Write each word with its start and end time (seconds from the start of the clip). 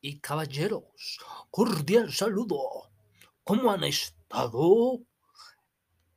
Y 0.00 0.20
caballeros, 0.20 1.18
cordial 1.50 2.12
saludo. 2.12 2.90
¿Cómo 3.42 3.70
han 3.70 3.84
estado? 3.84 5.00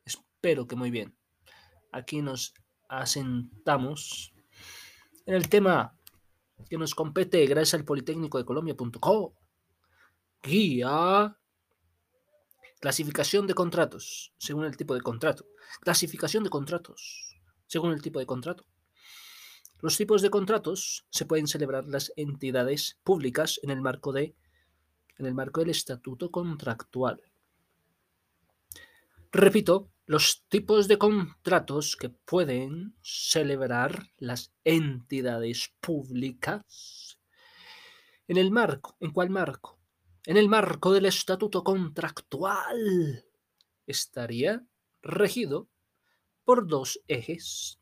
Espero 0.05 0.67
que 0.67 0.75
muy 0.75 0.91
bien. 0.91 1.17
Aquí 1.91 2.21
nos 2.21 2.53
asentamos 2.89 4.33
en 5.25 5.35
el 5.35 5.49
tema 5.49 5.97
que 6.69 6.77
nos 6.77 6.95
compete 6.95 7.45
gracias 7.45 7.75
al 7.75 7.85
Politécnico 7.85 8.37
de 8.37 8.45
Colombia.co. 8.45 9.33
Guía. 10.43 11.37
Clasificación 12.79 13.47
de 13.47 13.53
contratos, 13.53 14.33
según 14.37 14.65
el 14.65 14.77
tipo 14.77 14.93
de 14.93 15.01
contrato. 15.01 15.45
Clasificación 15.81 16.43
de 16.43 16.49
contratos, 16.49 17.39
según 17.65 17.91
el 17.91 18.01
tipo 18.01 18.19
de 18.19 18.25
contrato. 18.25 18.65
Los 19.79 19.97
tipos 19.97 20.21
de 20.21 20.29
contratos 20.29 21.05
se 21.11 21.25
pueden 21.25 21.47
celebrar 21.47 21.85
las 21.85 22.11
entidades 22.15 22.99
públicas 23.03 23.59
en 23.61 23.69
el 23.69 23.81
marco 23.81 24.11
de 24.11 24.35
en 25.19 25.25
el 25.25 25.33
marco 25.33 25.61
del 25.61 25.71
estatuto 25.71 26.29
contractual. 26.29 27.21
Repito, 29.31 29.89
los 30.05 30.45
tipos 30.47 30.87
de 30.87 30.97
contratos 30.97 31.95
que 31.95 32.09
pueden 32.09 32.95
celebrar 33.01 34.11
las 34.17 34.53
entidades 34.63 35.73
públicas 35.81 37.19
en 38.27 38.37
el 38.37 38.51
marco, 38.51 38.95
¿en 38.99 39.11
cuál 39.11 39.29
marco? 39.29 39.79
En 40.25 40.37
el 40.37 40.49
marco 40.49 40.91
del 40.91 41.05
estatuto 41.05 41.63
contractual 41.63 43.25
estaría 43.85 44.65
regido 45.01 45.67
por 46.43 46.67
dos 46.67 46.99
ejes 47.07 47.79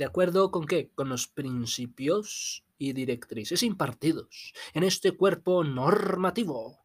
¿De 0.00 0.06
acuerdo 0.06 0.50
con 0.50 0.64
qué? 0.64 0.90
Con 0.94 1.10
los 1.10 1.28
principios 1.28 2.64
y 2.78 2.94
directrices 2.94 3.62
impartidos 3.62 4.54
en 4.72 4.82
este 4.82 5.12
cuerpo 5.12 5.62
normativo. 5.62 6.80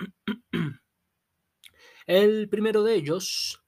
El 2.08 2.48
primero 2.48 2.82
de 2.82 2.96
ellos 2.96 3.62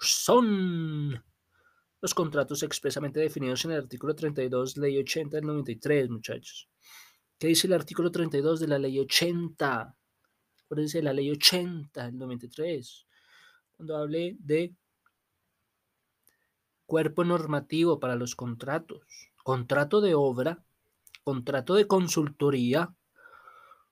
son 0.00 1.22
los 2.00 2.12
contratos 2.12 2.64
expresamente 2.64 3.20
definidos 3.20 3.64
en 3.64 3.70
el 3.70 3.78
artículo 3.78 4.16
32, 4.16 4.76
ley 4.78 4.98
80 4.98 5.36
del 5.36 5.46
93, 5.46 6.10
muchachos. 6.10 6.68
¿Qué 7.38 7.46
dice 7.46 7.68
el 7.68 7.74
artículo 7.74 8.10
32 8.10 8.58
de 8.58 8.66
la 8.66 8.80
ley 8.80 8.98
80? 8.98 9.96
Acuérdense 10.64 11.00
la 11.00 11.12
ley 11.12 11.30
80 11.30 12.06
del 12.06 12.18
93, 12.18 13.06
cuando 13.70 13.96
hablé 13.96 14.36
de 14.40 14.74
cuerpo 16.90 17.22
normativo 17.22 18.00
para 18.00 18.16
los 18.16 18.34
contratos, 18.34 19.30
contrato 19.44 20.00
de 20.00 20.16
obra, 20.16 20.64
contrato 21.22 21.76
de 21.76 21.86
consultoría, 21.86 22.92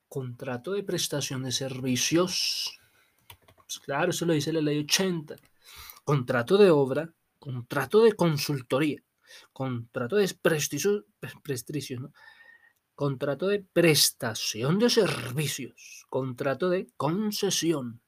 contrato 0.08 0.72
de 0.72 0.82
prestación 0.82 1.44
de 1.44 1.52
servicios. 1.52 2.80
Pues 3.54 3.78
claro, 3.78 4.10
eso 4.10 4.26
lo 4.26 4.32
dice 4.32 4.52
la 4.52 4.60
ley 4.60 4.80
80. 4.80 5.36
Contrato 6.02 6.56
de 6.56 6.72
obra, 6.72 7.08
contrato 7.38 8.02
de 8.02 8.14
consultoría, 8.14 9.00
contrato 9.52 10.16
de 10.16 10.34
prestigio, 10.42 11.06
prestigio 11.44 12.10
contrato 12.96 13.46
de 13.46 13.60
prestación 13.60 14.80
de 14.80 14.90
servicios, 14.90 16.04
contrato 16.10 16.68
de 16.68 16.88
concesión, 16.96 18.00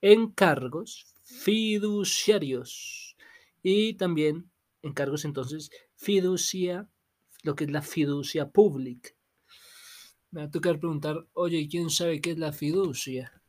encargos 0.00 1.12
fiduciarios 1.24 3.05
y 3.68 3.94
también 3.94 4.48
encargos 4.80 5.24
entonces 5.24 5.72
fiducia, 5.96 6.88
lo 7.42 7.56
que 7.56 7.64
es 7.64 7.70
la 7.72 7.82
fiducia 7.82 8.48
pública. 8.48 9.10
Me 10.30 10.42
va 10.42 10.46
a 10.46 10.50
tocar 10.52 10.78
preguntar, 10.78 11.26
oye, 11.32 11.66
¿quién 11.68 11.90
sabe 11.90 12.20
qué 12.20 12.30
es 12.30 12.38
la 12.38 12.52
fiducia? 12.52 13.42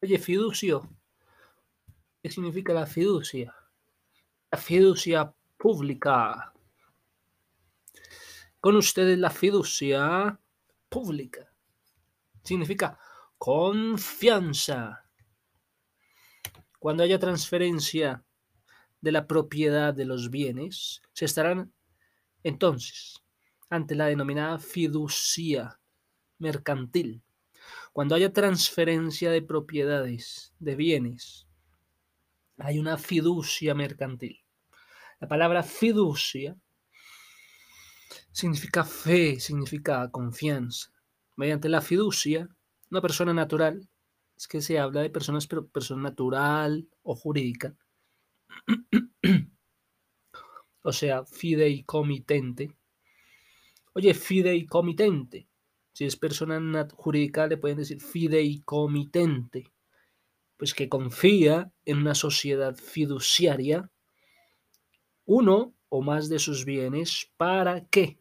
Oye, 0.00 0.18
fiducio, 0.18 0.88
¿qué 2.22 2.30
significa 2.30 2.72
la 2.72 2.86
fiducia? 2.86 3.54
La 4.50 4.56
fiducia 4.56 5.34
pública. 5.58 6.54
Con 8.58 8.76
ustedes 8.76 9.18
la 9.18 9.28
fiducia 9.28 10.40
pública. 10.88 11.52
Significa 12.42 12.98
confianza 13.36 15.01
cuando 16.82 17.04
haya 17.04 17.20
transferencia 17.20 18.24
de 19.00 19.12
la 19.12 19.28
propiedad 19.28 19.94
de 19.94 20.04
los 20.04 20.30
bienes, 20.30 21.00
se 21.12 21.26
estarán 21.26 21.72
entonces 22.42 23.22
ante 23.70 23.94
la 23.94 24.06
denominada 24.06 24.58
fiducia 24.58 25.78
mercantil. 26.38 27.22
Cuando 27.92 28.16
haya 28.16 28.32
transferencia 28.32 29.30
de 29.30 29.42
propiedades, 29.42 30.54
de 30.58 30.74
bienes, 30.74 31.46
hay 32.58 32.80
una 32.80 32.98
fiducia 32.98 33.76
mercantil. 33.76 34.42
La 35.20 35.28
palabra 35.28 35.62
fiducia 35.62 36.56
significa 38.32 38.82
fe, 38.82 39.38
significa 39.38 40.10
confianza. 40.10 40.90
Mediante 41.36 41.68
la 41.68 41.80
fiducia, 41.80 42.48
una 42.90 43.00
persona 43.00 43.32
natural 43.32 43.88
es 44.42 44.48
que 44.48 44.60
se 44.60 44.80
habla 44.80 45.02
de 45.02 45.10
personas, 45.10 45.46
pero 45.46 45.68
persona 45.68 46.02
natural 46.02 46.88
o 47.04 47.14
jurídica. 47.14 47.76
o 50.82 50.92
sea, 50.92 51.24
fideicomitente. 51.24 52.76
Oye, 53.92 54.14
fideicomitente. 54.14 55.46
Si 55.92 56.06
es 56.06 56.16
persona 56.16 56.88
jurídica, 56.92 57.46
le 57.46 57.56
pueden 57.56 57.78
decir 57.78 58.00
fideicomitente. 58.00 59.70
Pues 60.56 60.74
que 60.74 60.88
confía 60.88 61.72
en 61.84 61.98
una 61.98 62.16
sociedad 62.16 62.74
fiduciaria 62.74 63.92
uno 65.24 65.76
o 65.88 66.02
más 66.02 66.28
de 66.28 66.40
sus 66.40 66.64
bienes. 66.64 67.30
¿Para 67.36 67.86
qué? 67.86 68.18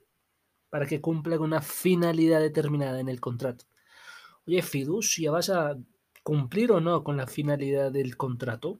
Para 0.70 0.86
que 0.86 1.02
cumpla 1.02 1.40
con 1.40 1.48
una 1.48 1.64
finalidad 1.64 2.42
determinada 2.42 3.00
en 3.00 3.10
el 3.10 3.20
contrato. 3.20 3.66
Oye, 4.46 4.62
fiducia, 4.62 5.32
vas 5.32 5.50
a 5.50 5.76
cumplir 6.24 6.72
o 6.72 6.80
no 6.80 7.04
con 7.04 7.18
la 7.18 7.28
finalidad 7.28 7.92
del 7.92 8.18
contrato. 8.18 8.80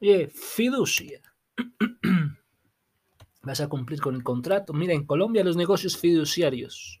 Oye, 0.00 0.28
fiducia. 0.28 1.20
Vas 3.42 3.60
a 3.60 3.68
cumplir 3.68 4.00
con 4.00 4.14
el 4.14 4.22
contrato. 4.22 4.72
Mira, 4.72 4.94
en 4.94 5.06
Colombia 5.06 5.44
los 5.44 5.56
negocios 5.56 5.96
fiduciarios 5.96 6.98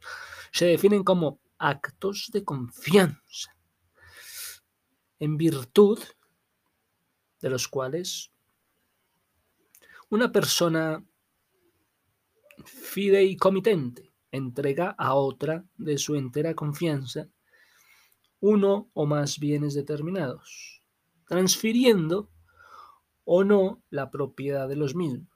se 0.52 0.66
definen 0.66 1.02
como 1.02 1.40
actos 1.58 2.30
de 2.32 2.44
confianza, 2.44 3.56
en 5.18 5.36
virtud 5.36 5.98
de 7.40 7.50
los 7.50 7.68
cuales 7.68 8.30
una 10.10 10.30
persona 10.30 11.04
fideicomitente 12.64 14.12
entrega 14.30 14.94
a 14.96 15.14
otra 15.14 15.64
de 15.76 15.98
su 15.98 16.14
entera 16.14 16.54
confianza 16.54 17.28
uno 18.46 18.90
o 18.92 19.06
más 19.06 19.38
bienes 19.38 19.72
determinados, 19.72 20.82
transfiriendo 21.26 22.30
o 23.24 23.42
no 23.42 23.82
la 23.88 24.10
propiedad 24.10 24.68
de 24.68 24.76
los 24.76 24.94
mismos, 24.94 25.34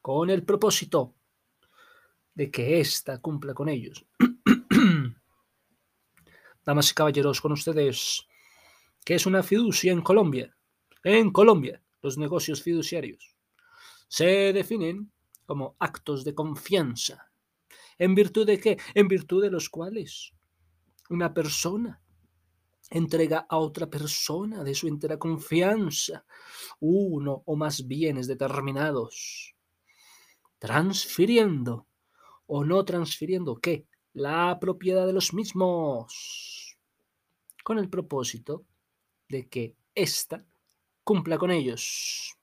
con 0.00 0.30
el 0.30 0.42
propósito 0.42 1.14
de 2.34 2.50
que 2.50 2.80
ésta 2.80 3.20
cumpla 3.20 3.52
con 3.52 3.68
ellos. 3.68 4.06
Damas 6.64 6.90
y 6.90 6.94
caballeros, 6.94 7.42
con 7.42 7.52
ustedes, 7.52 8.26
¿qué 9.04 9.16
es 9.16 9.26
una 9.26 9.42
fiducia 9.42 9.92
en 9.92 10.00
Colombia? 10.00 10.56
En 11.04 11.30
Colombia, 11.30 11.82
los 12.00 12.16
negocios 12.16 12.62
fiduciarios 12.62 13.36
se 14.08 14.54
definen 14.54 15.12
como 15.44 15.76
actos 15.78 16.24
de 16.24 16.34
confianza. 16.34 17.30
¿En 17.98 18.14
virtud 18.14 18.46
de 18.46 18.58
qué? 18.58 18.78
En 18.94 19.08
virtud 19.08 19.42
de 19.42 19.50
los 19.50 19.68
cuales 19.68 20.32
una 21.10 21.34
persona 21.34 22.00
entrega 22.90 23.46
a 23.48 23.58
otra 23.58 23.88
persona 23.88 24.64
de 24.64 24.74
su 24.74 24.88
entera 24.88 25.18
confianza 25.18 26.24
uno 26.80 27.42
o 27.46 27.56
más 27.56 27.86
bienes 27.86 28.26
determinados, 28.26 29.54
transfiriendo 30.58 31.86
o 32.46 32.64
no 32.64 32.84
transfiriendo 32.84 33.56
qué? 33.56 33.86
La 34.12 34.58
propiedad 34.60 35.06
de 35.06 35.12
los 35.12 35.32
mismos, 35.34 36.76
con 37.62 37.78
el 37.78 37.88
propósito 37.88 38.64
de 39.28 39.48
que 39.48 39.76
ésta 39.94 40.44
cumpla 41.04 41.38
con 41.38 41.52
ellos. 41.52 42.36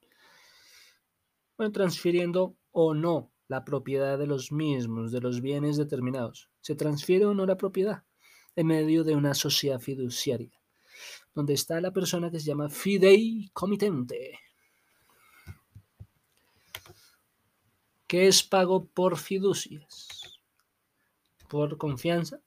Bueno, 1.57 1.71
transfiriendo 1.71 2.55
o 2.71 2.93
no 2.93 3.31
la 3.47 3.65
propiedad 3.65 4.17
de 4.17 4.27
los 4.27 4.51
mismos, 4.51 5.11
de 5.11 5.21
los 5.21 5.41
bienes 5.41 5.77
determinados. 5.77 6.49
¿Se 6.61 6.75
transfiere 6.75 7.25
o 7.25 7.33
no 7.33 7.45
la 7.45 7.57
propiedad? 7.57 8.06
En 8.57 8.65
medio 8.65 9.03
de 9.03 9.15
una 9.15 9.35
sociedad 9.35 9.79
fiduciaria, 9.79 10.59
donde 11.35 11.53
está 11.53 11.79
la 11.79 11.93
persona 11.93 12.31
que 12.31 12.39
se 12.39 12.47
llama 12.47 12.69
fideicomitente. 12.69 14.39
¿Qué 18.07 18.27
es 18.27 18.41
pago 18.41 18.87
por 18.87 19.19
fiducias? 19.19 20.41
Por 21.47 21.77
confianza. 21.77 22.41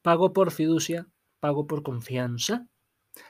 Pago 0.00 0.32
por 0.32 0.52
fiducia, 0.52 1.08
pago 1.40 1.66
por 1.66 1.82
confianza. 1.82 2.68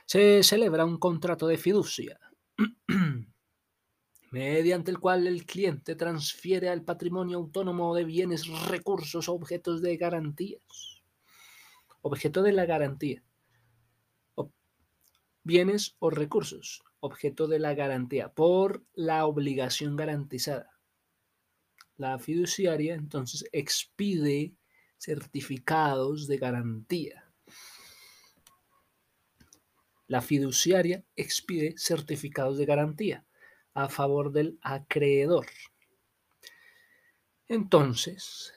Se 0.05 0.43
celebra 0.43 0.85
un 0.85 0.99
contrato 0.99 1.47
de 1.47 1.57
fiducia 1.57 2.19
mediante 4.31 4.91
el 4.91 4.99
cual 4.99 5.25
el 5.25 5.47
cliente 5.47 5.95
transfiere 5.95 6.69
al 6.69 6.83
patrimonio 6.83 7.39
autónomo 7.39 7.95
de 7.95 8.03
bienes, 8.03 8.47
recursos 8.67 9.29
objetos 9.29 9.81
de 9.81 9.97
garantías. 9.97 10.92
Objeto 12.05 12.43
de 12.43 12.51
la 12.51 12.65
garantía. 12.65 13.23
bienes 15.45 15.95
o 15.99 16.09
recursos. 16.09 16.83
Objeto 16.99 17.47
de 17.47 17.59
la 17.59 17.73
garantía 17.73 18.33
por 18.33 18.85
la 18.93 19.25
obligación 19.25 19.95
garantizada. 19.95 20.79
La 21.95 22.19
fiduciaria 22.19 22.93
entonces 22.93 23.47
expide 23.53 24.53
certificados 24.97 26.27
de 26.27 26.37
garantía. 26.37 27.31
La 30.07 30.21
fiduciaria 30.21 31.05
expide 31.15 31.75
certificados 31.77 32.57
de 32.57 32.65
garantía 32.65 33.25
a 33.73 33.87
favor 33.87 34.33
del 34.33 34.59
acreedor. 34.61 35.47
Entonces, 37.47 38.53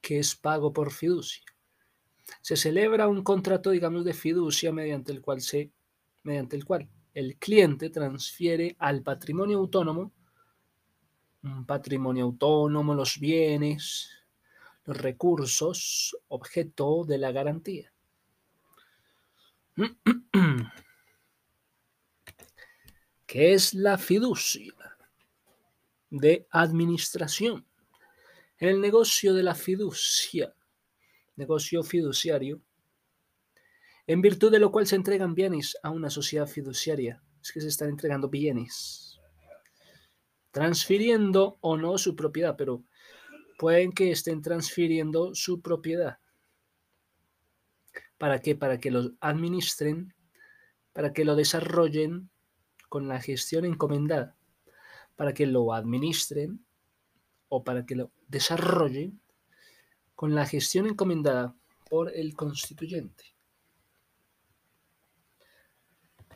¿qué 0.00 0.18
es 0.18 0.34
pago 0.34 0.72
por 0.72 0.92
fiducia? 0.92 1.44
Se 2.40 2.56
celebra 2.56 3.08
un 3.08 3.22
contrato, 3.22 3.70
digamos, 3.70 4.04
de 4.04 4.14
fiducia 4.14 4.72
mediante 4.72 5.12
el 5.12 5.20
cual 5.20 5.40
se 5.40 5.70
mediante 6.22 6.56
el 6.56 6.64
cual 6.64 6.88
el 7.14 7.36
cliente 7.36 7.90
transfiere 7.90 8.76
al 8.78 9.02
patrimonio 9.02 9.58
autónomo 9.58 10.12
un 11.42 11.64
patrimonio 11.66 12.24
autónomo, 12.24 12.94
los 12.94 13.18
bienes, 13.18 14.10
los 14.84 14.96
recursos, 14.96 16.16
objeto 16.28 17.04
de 17.04 17.18
la 17.18 17.32
garantía. 17.32 17.92
¿Qué 23.26 23.52
es 23.54 23.74
la 23.74 23.98
fiducia? 23.98 24.72
De 26.10 26.46
administración. 26.50 27.66
En 28.58 28.70
el 28.70 28.80
negocio 28.80 29.34
de 29.34 29.42
la 29.42 29.54
fiducia, 29.54 30.54
negocio 31.38 31.82
fiduciario, 31.82 32.60
en 34.06 34.20
virtud 34.20 34.50
de 34.50 34.58
lo 34.58 34.72
cual 34.72 34.86
se 34.86 34.96
entregan 34.96 35.34
bienes 35.34 35.76
a 35.82 35.90
una 35.90 36.10
sociedad 36.10 36.46
fiduciaria, 36.46 37.22
es 37.42 37.52
que 37.52 37.60
se 37.60 37.68
están 37.68 37.90
entregando 37.90 38.28
bienes, 38.28 39.20
transfiriendo 40.50 41.58
o 41.60 41.76
no 41.76 41.96
su 41.98 42.16
propiedad, 42.16 42.56
pero 42.56 42.84
pueden 43.58 43.92
que 43.92 44.10
estén 44.10 44.42
transfiriendo 44.42 45.34
su 45.34 45.60
propiedad. 45.60 46.18
¿Para 48.16 48.40
qué? 48.40 48.56
Para 48.56 48.80
que 48.80 48.90
lo 48.90 49.12
administren, 49.20 50.14
para 50.92 51.12
que 51.12 51.24
lo 51.24 51.36
desarrollen 51.36 52.30
con 52.88 53.06
la 53.06 53.20
gestión 53.20 53.64
encomendada, 53.64 54.36
para 55.14 55.34
que 55.34 55.46
lo 55.46 55.72
administren 55.72 56.64
o 57.48 57.62
para 57.62 57.86
que 57.86 57.94
lo 57.94 58.10
desarrollen 58.26 59.20
con 60.18 60.34
la 60.34 60.46
gestión 60.46 60.88
encomendada 60.88 61.54
por 61.88 62.12
el 62.12 62.34
constituyente. 62.34 63.36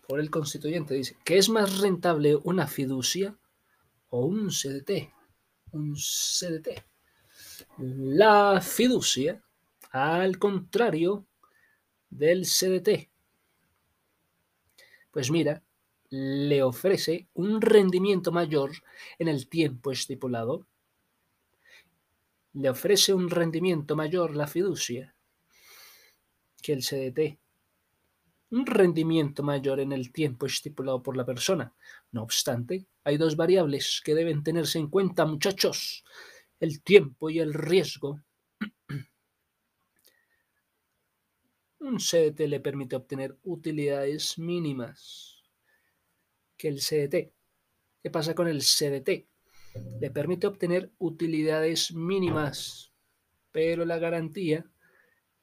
Por 0.06 0.20
el 0.20 0.31
constituyente 0.31 0.94
dice, 0.94 1.17
¿qué 1.25 1.37
es 1.37 1.49
más 1.49 1.81
rentable 1.81 2.37
una 2.44 2.69
fiducia 2.69 3.37
o 4.08 4.25
un 4.25 4.50
CDT? 4.50 5.12
Un 5.73 5.96
CDT. 5.96 6.81
La 7.79 8.61
fiducia, 8.61 9.43
al 9.90 10.38
contrario 10.38 11.26
del 12.08 12.44
CDT. 12.44 13.11
Pues 15.11 15.32
mira, 15.32 15.61
le 16.08 16.62
ofrece 16.62 17.26
un 17.34 17.61
rendimiento 17.61 18.31
mayor 18.31 18.70
en 19.19 19.26
el 19.26 19.49
tiempo 19.49 19.90
estipulado. 19.90 20.69
Le 22.54 22.69
ofrece 22.69 23.14
un 23.14 23.31
rendimiento 23.31 23.96
mayor 23.96 24.37
la 24.37 24.46
fiducia 24.46 25.14
que 26.62 26.72
el 26.72 26.82
CDT. 26.82 27.38
Un 28.50 28.66
rendimiento 28.66 29.43
mayor 29.43 29.81
en 29.81 29.93
el 29.93 30.12
tiempo 30.12 30.46
estipulado 30.46 31.02
por 31.02 31.16
la 31.16 31.25
persona. 31.25 31.75
No 32.12 32.22
obstante, 32.22 32.87
hay 33.04 33.16
dos 33.16 33.37
variables 33.37 34.02
que 34.04 34.14
deben 34.14 34.43
tenerse 34.43 34.78
en 34.78 34.88
cuenta, 34.88 35.25
muchachos. 35.25 36.04
El 36.60 36.82
tiempo 36.82 37.31
y 37.31 37.40
el 37.40 37.54
riesgo. 37.54 38.20
Un 41.81 41.98
CDT 41.98 42.40
le 42.40 42.60
permite 42.60 42.94
obtener 42.94 43.37
utilidades 43.43 44.38
mínimas 44.38 45.43
que 46.56 46.69
el 46.69 46.81
CDT. 46.81 47.32
¿Qué 48.02 48.10
pasa 48.10 48.34
con 48.34 48.46
el 48.46 48.60
CDT? 48.60 49.31
Le 50.00 50.10
permite 50.10 50.46
obtener 50.46 50.90
utilidades 50.98 51.92
mínimas, 51.92 52.92
pero 53.50 53.84
la 53.84 53.98
garantía, 53.98 54.66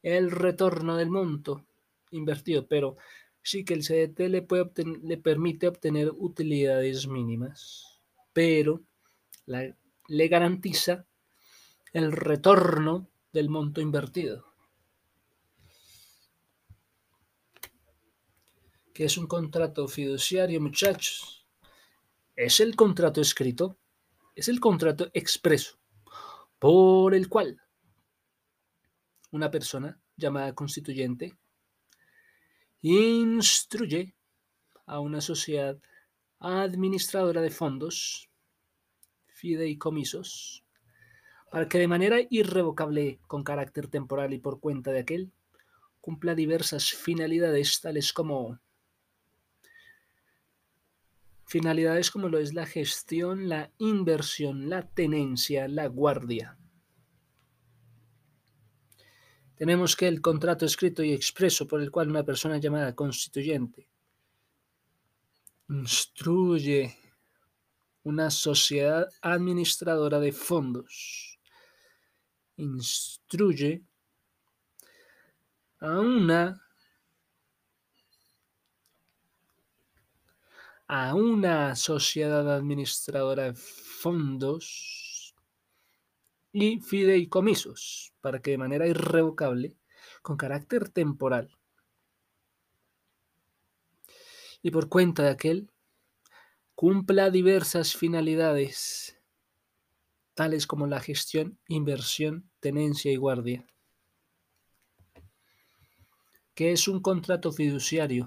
el 0.04 0.32
retorno 0.32 0.98
del 0.98 1.10
monto 1.10 1.66
invertido, 2.12 2.68
pero 2.68 2.98
sí 3.42 3.66
que 3.66 3.74
el 3.74 3.84
CDT 3.84 4.20
le, 4.30 4.42
puede 4.42 4.70
le 5.04 5.18
permite 5.18 5.68
obtener 5.68 6.12
utilidades 6.16 7.08
mínimas, 7.08 8.02
pero 8.34 8.82
le 9.46 10.28
garantiza 10.28 11.06
el 11.94 12.12
retorno 12.12 13.10
del 13.32 13.50
monto 13.50 13.82
invertido. 13.82 14.50
¿Qué 18.94 19.06
es 19.06 19.18
un 19.18 19.28
contrato 19.28 19.88
fiduciario, 19.88 20.60
muchachos? 20.60 21.48
Es 22.36 22.60
el 22.60 22.76
contrato 22.76 23.22
escrito, 23.22 23.78
es 24.40 24.48
el 24.48 24.60
contrato 24.60 25.10
expreso, 25.14 25.78
por 26.60 27.14
el 27.14 27.28
cual 27.28 27.62
una 29.32 29.52
persona 29.52 30.00
llamada 30.16 30.56
constituyente 30.56 31.38
instruye 32.82 34.16
a 34.86 35.00
una 35.00 35.20
sociedad 35.20 35.78
administradora 36.40 37.42
de 37.42 37.50
fondos, 37.50 38.30
fideicomisos, 39.28 40.64
para 41.52 41.68
que 41.68 41.80
de 41.80 41.88
manera 41.88 42.20
irrevocable, 42.30 43.20
con 43.28 43.44
carácter 43.44 43.88
temporal 43.88 44.34
y 44.34 44.40
por 44.40 44.62
cuenta 44.62 44.92
de 44.92 45.00
aquel, 45.00 45.34
cumpla 46.00 46.34
diversas 46.34 46.92
finalidades 46.92 47.82
tales 47.82 48.14
como 48.14 48.60
Finalidades 51.50 52.12
como 52.12 52.30
lo 52.30 52.38
es 52.38 52.54
la 52.54 52.68
gestión, 52.68 53.50
la 53.50 53.72
inversión, 53.80 54.70
la 54.70 54.88
tenencia, 54.88 55.68
la 55.68 55.88
guardia. 55.88 56.60
Tenemos 59.56 59.96
que 59.96 60.08
el 60.08 60.22
contrato 60.22 60.68
escrito 60.68 61.02
y 61.02 61.12
expreso 61.12 61.68
por 61.68 61.82
el 61.82 61.90
cual 61.90 62.12
una 62.12 62.24
persona 62.24 62.60
llamada 62.60 62.94
constituyente 62.94 63.90
instruye 65.70 66.96
una 68.04 68.30
sociedad 68.30 69.10
administradora 69.20 70.20
de 70.20 70.32
fondos, 70.32 71.40
instruye 72.58 73.82
a 75.80 76.00
una 76.00 76.69
a 80.90 81.14
una 81.14 81.76
sociedad 81.76 82.52
administradora 82.52 83.44
de 83.44 83.54
fondos 83.54 85.36
y 86.52 86.82
fideicomisos 86.82 88.12
para 88.22 88.42
que 88.42 88.52
de 88.52 88.58
manera 88.58 88.88
irrevocable, 88.88 89.78
con 90.24 90.36
carácter 90.36 90.90
temporal 90.90 91.56
y 94.64 94.72
por 94.72 94.90
cuenta 94.90 95.22
de 95.24 95.30
aquel, 95.30 95.72
cumpla 96.74 97.30
diversas 97.30 97.96
finalidades, 97.96 99.16
tales 100.34 100.66
como 100.66 100.88
la 100.88 101.00
gestión, 101.00 101.60
inversión, 101.68 102.50
tenencia 102.60 103.12
y 103.12 103.16
guardia. 103.16 103.68
¿Qué 106.56 106.72
es 106.72 106.88
un 106.88 107.00
contrato 107.00 107.52
fiduciario? 107.52 108.26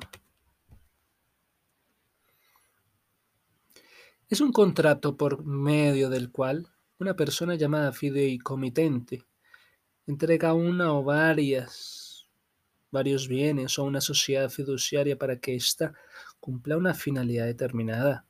Es 4.33 4.41
un 4.41 4.51
contrato 4.51 5.15
por 5.15 5.45
medio 5.45 6.09
del 6.09 6.31
cual 6.31 6.67
una 6.99 7.15
persona 7.15 7.55
llamada 7.55 7.93
fideicomitente 7.93 9.27
entrega 10.07 10.55
una 10.55 10.95
o 10.95 11.05
varias, 11.05 12.31
varios 12.91 13.29
bienes 13.29 13.79
o 13.79 13.85
una 13.85 14.01
sociedad 14.01 14.49
fiduciaria 14.49 15.19
para 15.19 15.39
que 15.39 15.55
ésta 15.55 15.93
cumpla 16.41 16.79
una 16.79 16.95
finalidad 16.95 17.45
determinada. 17.45 18.25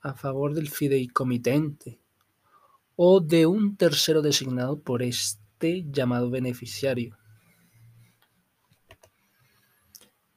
a 0.00 0.14
favor 0.14 0.52
del 0.52 0.68
fideicomitente 0.68 2.00
o 2.96 3.20
de 3.20 3.46
un 3.46 3.76
tercero 3.76 4.20
designado 4.20 4.80
por 4.80 5.04
este 5.04 5.86
llamado 5.92 6.28
beneficiario. 6.28 7.16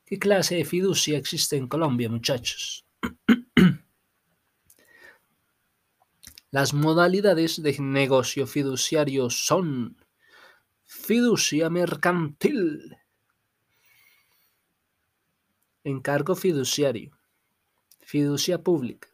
¿Qué 0.06 0.20
clase 0.20 0.54
de 0.54 0.66
fiducia 0.66 1.18
existe 1.18 1.58
en 1.58 1.68
Colombia, 1.68 2.10
muchachos? 2.10 2.86
Las 6.56 6.74
modalidades 6.74 7.62
de 7.62 7.78
negocio 7.80 8.48
fiduciario 8.48 9.30
son 9.30 9.98
fiducia 10.86 11.70
mercantil, 11.70 12.96
encargo 15.84 16.34
fiduciario, 16.34 17.12
fiducia 18.00 18.64
pública. 18.64 19.10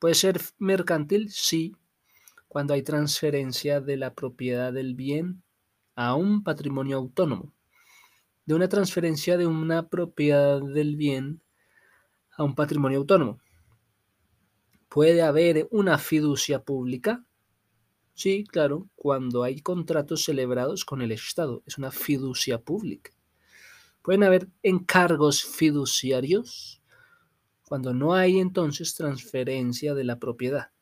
Puede 0.00 0.16
ser 0.16 0.40
mercantil, 0.58 1.30
sí, 1.30 1.76
cuando 2.48 2.74
hay 2.74 2.82
transferencia 2.82 3.80
de 3.80 3.96
la 3.96 4.12
propiedad 4.12 4.72
del 4.72 4.96
bien 4.96 5.44
a 5.94 6.16
un 6.16 6.42
patrimonio 6.42 6.96
autónomo, 6.96 7.52
de 8.44 8.54
una 8.56 8.68
transferencia 8.68 9.36
de 9.36 9.46
una 9.46 9.88
propiedad 9.88 10.60
del 10.62 10.96
bien 10.96 11.42
a 12.36 12.42
un 12.42 12.56
patrimonio 12.56 12.98
autónomo. 12.98 13.38
¿Puede 14.92 15.22
haber 15.22 15.68
una 15.70 15.96
fiducia 15.96 16.64
pública? 16.64 17.24
Sí, 18.12 18.44
claro, 18.44 18.90
cuando 18.94 19.42
hay 19.42 19.62
contratos 19.62 20.22
celebrados 20.22 20.84
con 20.84 21.00
el 21.00 21.12
Estado. 21.12 21.62
Es 21.64 21.78
una 21.78 21.90
fiducia 21.90 22.60
pública. 22.60 23.10
¿Pueden 24.02 24.22
haber 24.22 24.50
encargos 24.62 25.44
fiduciarios? 25.44 26.82
Cuando 27.66 27.94
no 27.94 28.12
hay 28.12 28.38
entonces 28.38 28.94
transferencia 28.94 29.94
de 29.94 30.04
la 30.04 30.18
propiedad. 30.18 30.72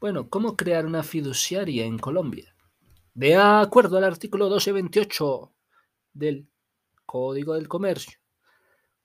Bueno, 0.00 0.28
¿cómo 0.28 0.58
crear 0.58 0.84
una 0.84 1.02
fiduciaria 1.02 1.86
en 1.86 1.98
Colombia? 1.98 2.54
De 3.14 3.36
acuerdo 3.36 3.96
al 3.96 4.04
artículo 4.04 4.50
1228 4.50 5.50
del 6.12 6.46
Código 7.06 7.54
del 7.54 7.66
Comercio. 7.66 8.20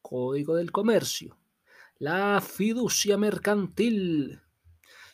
Código 0.08 0.56
del 0.56 0.72
Comercio. 0.72 1.40
La 1.98 2.40
fiducia 2.42 3.18
mercantil 3.18 4.40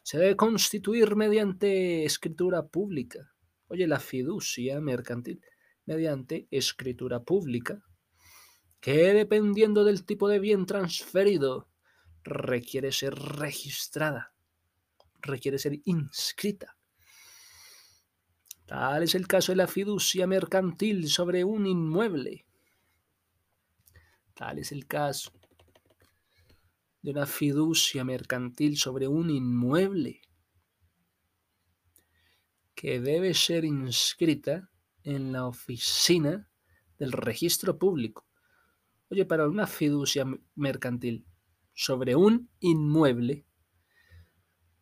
se 0.03 0.17
debe 0.17 0.35
constituir 0.35 1.15
mediante 1.15 2.03
escritura 2.03 2.67
pública. 2.67 3.33
Oye, 3.67 3.87
la 3.87 3.99
fiducia 3.99 4.81
mercantil 4.81 5.41
mediante 5.85 6.47
escritura 6.51 7.23
pública, 7.23 7.81
que 8.81 9.13
dependiendo 9.13 9.85
del 9.85 10.03
tipo 10.03 10.27
de 10.27 10.39
bien 10.39 10.65
transferido, 10.65 11.69
requiere 12.23 12.91
ser 12.91 13.15
registrada 13.15 14.33
requiere 15.21 15.59
ser 15.59 15.79
inscrita. 15.85 16.75
Tal 18.65 19.03
es 19.03 19.15
el 19.15 19.27
caso 19.27 19.51
de 19.51 19.57
la 19.57 19.67
fiducia 19.67 20.27
mercantil 20.27 21.07
sobre 21.09 21.43
un 21.43 21.67
inmueble. 21.67 22.45
Tal 24.41 24.57
es 24.57 24.71
el 24.71 24.87
caso 24.87 25.31
de 27.03 27.11
una 27.11 27.27
fiducia 27.27 28.03
mercantil 28.03 28.75
sobre 28.75 29.07
un 29.07 29.29
inmueble 29.29 30.19
que 32.73 32.99
debe 32.99 33.35
ser 33.35 33.65
inscrita 33.65 34.71
en 35.03 35.31
la 35.31 35.45
oficina 35.45 36.49
del 36.97 37.11
registro 37.11 37.77
público. 37.77 38.25
Oye, 39.11 39.25
para 39.25 39.47
una 39.47 39.67
fiducia 39.67 40.25
mercantil 40.55 41.23
sobre 41.75 42.15
un 42.15 42.49
inmueble 42.61 43.45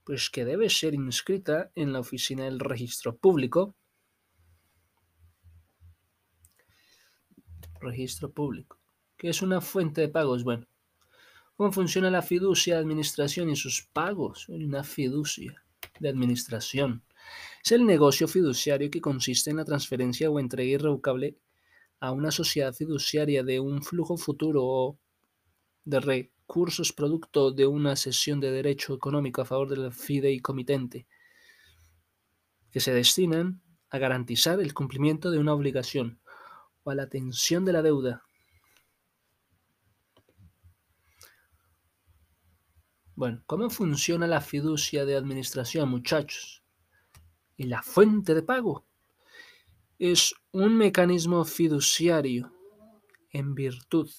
pues 0.05 0.29
que 0.29 0.45
debe 0.45 0.69
ser 0.69 0.93
inscrita 0.93 1.69
en 1.75 1.91
la 1.91 1.99
oficina 1.99 2.45
del 2.45 2.61
registro 2.61 3.17
público. 3.17 3.75
Registro 7.81 8.31
público. 8.31 8.78
¿Qué 9.19 9.27
es 9.27 9.41
una 9.41 9.59
fuente 9.59 9.99
de 9.99 10.07
pagos? 10.07 10.45
Bueno, 10.45 10.65
¿cómo 11.57 11.73
funciona 11.73 12.09
la 12.09 12.21
fiducia 12.21 12.75
de 12.75 12.79
administración 12.79 13.49
y 13.49 13.57
sus 13.57 13.83
pagos? 13.91 14.47
Una 14.47 14.81
fiducia 14.81 15.61
de 15.99 16.07
administración. 16.07 17.03
Es 17.61 17.73
el 17.73 17.85
negocio 17.85 18.29
fiduciario 18.29 18.89
que 18.89 19.01
consiste 19.01 19.49
en 19.49 19.57
la 19.57 19.65
transferencia 19.65 20.29
o 20.29 20.39
entrega 20.39 20.71
irrevocable 20.71 21.37
a 21.99 22.13
una 22.13 22.31
sociedad 22.31 22.73
fiduciaria 22.73 23.43
de 23.43 23.59
un 23.59 23.83
flujo 23.83 24.15
futuro 24.15 24.63
o 24.63 24.99
de 25.83 25.99
re 25.99 26.31
cursos 26.45 26.93
producto 26.93 27.51
de 27.51 27.67
una 27.67 27.97
sesión 27.97 28.39
de 28.39 28.51
derecho 28.51 28.93
económico 28.93 29.41
a 29.41 29.45
favor 29.45 29.67
del 29.67 29.91
fideicomitente, 29.91 31.07
que 32.71 32.79
se 32.79 32.93
destinan 32.93 33.61
a 33.89 33.97
garantizar 33.97 34.61
el 34.61 34.73
cumplimiento 34.73 35.29
de 35.29 35.39
una 35.39 35.53
obligación 35.53 36.21
o 36.83 36.91
a 36.91 36.95
la 36.95 37.03
atención 37.03 37.65
de 37.65 37.73
la 37.73 37.81
deuda. 37.81 38.23
Bueno, 43.19 43.43
¿cómo 43.47 43.69
funciona 43.69 44.27
la 44.27 44.39
fiducia 44.39 45.03
de 45.03 45.17
administración, 45.17 45.89
muchachos? 45.89 46.63
Y 47.57 47.63
la 47.63 47.83
fuente 47.83 48.33
de 48.33 48.43
pago. 48.43 48.85
Es 49.97 50.33
un 50.53 50.77
mecanismo 50.77 51.43
fiduciario 51.43 52.53
en 53.31 53.55
virtud 53.55 54.09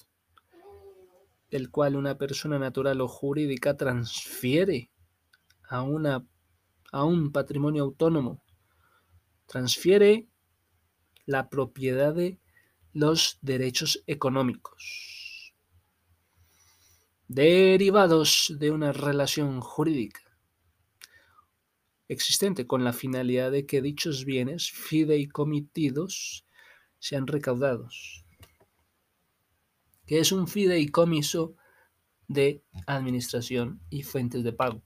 el 1.49 1.71
cual 1.71 1.95
una 1.95 2.19
persona 2.19 2.59
natural 2.59 3.01
o 3.01 3.07
jurídica 3.07 3.75
transfiere 3.75 4.91
a, 5.67 5.81
una, 5.81 6.23
a 6.91 7.03
un 7.03 7.31
patrimonio 7.31 7.81
autónomo, 7.81 8.43
transfiere 9.47 10.27
la 11.25 11.49
propiedad 11.49 12.13
de 12.13 12.39
los 12.93 13.39
derechos 13.41 14.03
económicos 14.05 15.20
derivados 17.33 18.53
de 18.59 18.71
una 18.71 18.91
relación 18.91 19.61
jurídica 19.61 20.19
existente 22.09 22.67
con 22.67 22.83
la 22.83 22.91
finalidad 22.91 23.51
de 23.51 23.65
que 23.65 23.81
dichos 23.81 24.25
bienes 24.25 24.69
fideicomitidos 24.69 26.45
sean 26.99 27.27
recaudados 27.27 28.25
que 30.05 30.19
es 30.19 30.33
un 30.33 30.45
fideicomiso 30.45 31.55
de 32.27 32.65
administración 32.85 33.79
y 33.89 34.03
fuentes 34.03 34.43
de 34.43 34.51
pago. 34.51 34.83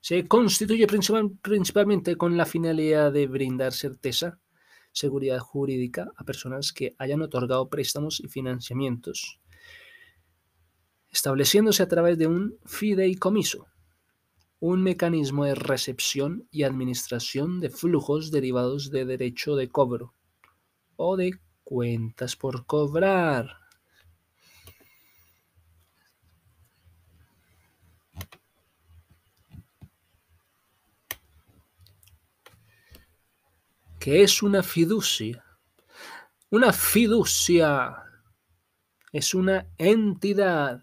Se 0.00 0.26
constituye 0.26 0.88
principalmente 0.88 2.16
con 2.16 2.36
la 2.36 2.46
finalidad 2.46 3.12
de 3.12 3.28
brindar 3.28 3.72
certeza, 3.72 4.40
seguridad 4.90 5.38
jurídica 5.38 6.10
a 6.16 6.24
personas 6.24 6.72
que 6.72 6.96
hayan 6.98 7.22
otorgado 7.22 7.68
préstamos 7.68 8.18
y 8.18 8.26
financiamientos, 8.26 9.40
estableciéndose 11.14 11.80
a 11.80 11.88
través 11.88 12.18
de 12.18 12.26
un 12.26 12.58
fideicomiso, 12.66 13.68
un 14.58 14.82
mecanismo 14.82 15.44
de 15.44 15.54
recepción 15.54 16.48
y 16.50 16.64
administración 16.64 17.60
de 17.60 17.70
flujos 17.70 18.32
derivados 18.32 18.90
de 18.90 19.04
derecho 19.04 19.54
de 19.54 19.68
cobro 19.68 20.12
o 20.96 21.16
de 21.16 21.38
cuentas 21.62 22.34
por 22.34 22.66
cobrar. 22.66 23.58
¿Qué 34.00 34.24
es 34.24 34.42
una 34.42 34.64
fiducia? 34.64 35.44
Una 36.50 36.72
fiducia 36.72 38.02
es 39.12 39.32
una 39.32 39.68
entidad 39.78 40.82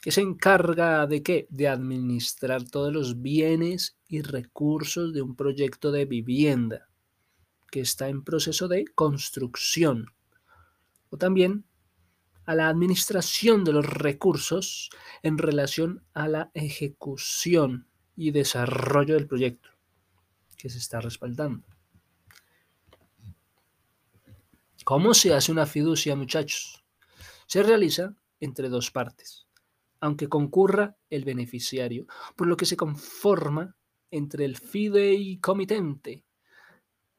que 0.00 0.12
se 0.12 0.20
encarga 0.20 1.06
de 1.06 1.22
qué? 1.22 1.46
De 1.50 1.68
administrar 1.68 2.64
todos 2.64 2.92
los 2.92 3.20
bienes 3.20 3.98
y 4.08 4.22
recursos 4.22 5.12
de 5.12 5.22
un 5.22 5.34
proyecto 5.34 5.90
de 5.90 6.04
vivienda 6.04 6.88
que 7.70 7.80
está 7.80 8.08
en 8.08 8.24
proceso 8.24 8.68
de 8.68 8.84
construcción. 8.86 10.06
O 11.10 11.16
también 11.16 11.64
a 12.46 12.54
la 12.54 12.68
administración 12.68 13.64
de 13.64 13.72
los 13.72 13.86
recursos 13.86 14.90
en 15.22 15.36
relación 15.36 16.02
a 16.14 16.28
la 16.28 16.50
ejecución 16.54 17.88
y 18.16 18.30
desarrollo 18.30 19.14
del 19.14 19.26
proyecto 19.26 19.68
que 20.56 20.70
se 20.70 20.78
está 20.78 21.00
respaldando. 21.00 21.66
¿Cómo 24.84 25.12
se 25.12 25.34
hace 25.34 25.52
una 25.52 25.66
fiducia, 25.66 26.16
muchachos? 26.16 26.82
Se 27.46 27.62
realiza 27.62 28.14
entre 28.40 28.70
dos 28.70 28.90
partes, 28.90 29.46
aunque 30.00 30.28
concurra 30.28 30.96
el 31.10 31.24
beneficiario, 31.24 32.06
por 32.36 32.46
lo 32.46 32.56
que 32.56 32.66
se 32.66 32.76
conforma 32.76 33.76
entre 34.10 34.44
el 34.44 34.56
fideicomitente 34.56 36.24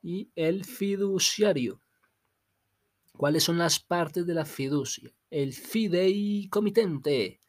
y 0.01 0.31
el 0.35 0.65
fiduciario. 0.65 1.81
¿Cuáles 3.13 3.43
son 3.43 3.57
las 3.57 3.79
partes 3.79 4.25
de 4.25 4.33
la 4.33 4.45
fiducia? 4.45 5.13
El 5.29 5.53
fideicomitente 5.53 7.41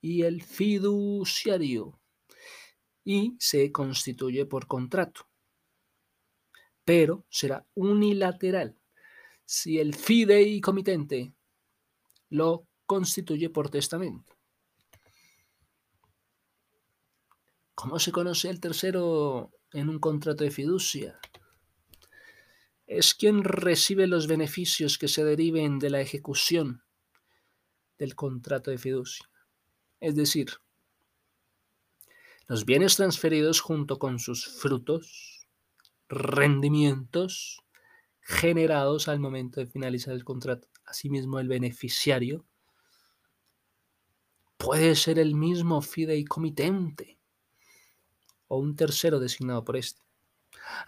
y 0.00 0.22
el 0.22 0.42
fiduciario. 0.42 2.00
Y 3.04 3.36
se 3.38 3.70
constituye 3.70 4.44
por 4.46 4.66
contrato. 4.66 5.28
Pero 6.84 7.24
será 7.30 7.64
unilateral 7.74 8.76
si 9.44 9.78
el 9.78 9.94
fideicomitente 9.94 11.32
lo 12.30 12.66
constituye 12.86 13.50
por 13.50 13.68
testamento. 13.68 14.36
¿Cómo 17.74 17.98
se 17.98 18.12
conoce 18.12 18.48
el 18.48 18.58
tercero 18.58 19.52
en 19.72 19.90
un 19.90 19.98
contrato 19.98 20.44
de 20.44 20.50
fiducia? 20.50 21.20
Es 22.86 23.14
quien 23.14 23.44
recibe 23.44 24.06
los 24.06 24.26
beneficios 24.28 24.96
que 24.96 25.08
se 25.08 25.24
deriven 25.24 25.78
de 25.78 25.90
la 25.90 26.00
ejecución 26.00 26.82
del 27.98 28.14
contrato 28.14 28.70
de 28.70 28.78
fiducia. 28.78 29.28
Es 30.00 30.14
decir, 30.14 30.52
los 32.46 32.64
bienes 32.64 32.96
transferidos 32.96 33.60
junto 33.60 33.98
con 33.98 34.20
sus 34.20 34.46
frutos, 34.46 35.46
rendimientos 36.08 37.62
generados 38.20 39.08
al 39.08 39.20
momento 39.20 39.60
de 39.60 39.66
finalizar 39.66 40.14
el 40.14 40.24
contrato. 40.24 40.68
Asimismo, 40.84 41.40
el 41.40 41.48
beneficiario 41.48 42.46
puede 44.56 44.96
ser 44.96 45.18
el 45.18 45.34
mismo 45.34 45.82
fideicomitente 45.82 47.18
o 48.48 48.58
un 48.58 48.76
tercero 48.76 49.18
designado 49.18 49.64
por 49.64 49.76
este. 49.76 50.02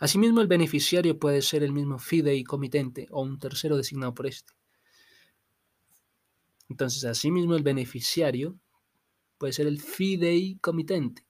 Asimismo, 0.01 0.41
el 0.41 0.47
beneficiario 0.47 1.19
puede 1.19 1.43
ser 1.43 1.63
el 1.63 1.73
mismo 1.73 1.99
fideicomitente 1.99 3.07
o 3.11 3.23
un 3.23 3.39
tercero 3.39 3.77
designado 3.77 4.15
por 4.15 4.27
este. 4.27 4.53
Entonces, 6.69 7.05
asimismo, 7.05 7.55
el 7.55 7.63
beneficiario 7.63 8.59
puede 9.39 9.53
ser 9.53 9.67
el 9.67 9.81
fideicomitente. 9.81 11.27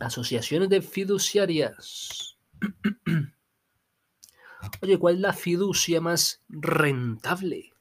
Asociaciones 0.00 0.68
de 0.68 0.82
fiduciarias. 0.82 2.36
Oye, 4.82 4.98
¿cuál 4.98 5.16
es 5.16 5.20
la 5.20 5.32
fiducia 5.32 6.00
más 6.00 6.42
rentable? 6.48 7.72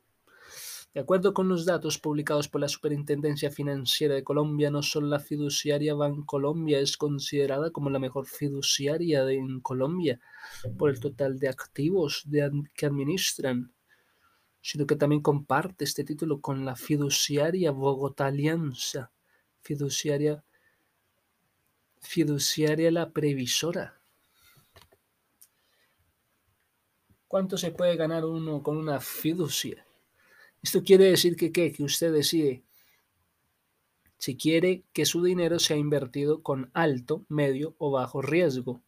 De 0.97 1.01
acuerdo 1.01 1.31
con 1.31 1.47
los 1.47 1.65
datos 1.65 1.99
publicados 1.99 2.47
por 2.47 2.59
la 2.59 2.67
Superintendencia 2.67 3.51
Financiera 3.51 4.15
de 4.15 4.23
Colombia, 4.23 4.71
no 4.71 4.81
solo 4.81 5.05
la 5.05 5.19
fiduciaria 5.19 5.93
Bancolombia 5.93 6.79
es 6.79 6.97
considerada 6.97 7.69
como 7.69 7.91
la 7.91 7.99
mejor 7.99 8.25
fiduciaria 8.25 9.29
en 9.29 9.59
Colombia 9.59 10.19
por 10.75 10.89
el 10.89 10.99
total 10.99 11.37
de 11.37 11.49
activos 11.49 12.25
que 12.73 12.87
administran, 12.87 13.71
sino 14.59 14.87
que 14.87 14.95
también 14.95 15.21
comparte 15.21 15.83
este 15.83 16.03
título 16.03 16.41
con 16.41 16.65
la 16.65 16.75
fiduciaria 16.75 17.69
Bogotá 17.69 18.25
Alianza, 18.25 19.11
fiduciaria, 19.61 20.43
fiduciaria 22.07 22.89
La 22.89 23.11
Previsora. 23.11 23.99
¿Cuánto 27.27 27.57
se 27.57 27.71
puede 27.71 27.97
ganar 27.97 28.23
uno 28.23 28.63
con 28.63 28.77
una 28.77 29.01
fiducia? 29.01 29.85
Esto 30.63 30.81
quiere 30.83 31.05
decir 31.05 31.35
que, 31.35 31.51
¿qué? 31.51 31.73
que 31.73 31.83
usted 31.83 32.13
decide 32.13 32.63
si 34.17 34.37
quiere 34.37 34.85
que 34.93 35.05
su 35.05 35.21
dinero 35.21 35.59
sea 35.59 35.75
invertido 35.75 36.41
con 36.41 36.71
alto, 36.73 37.25
medio 37.27 37.75
o 37.77 37.91
bajo 37.91 38.21
riesgo. 38.21 38.81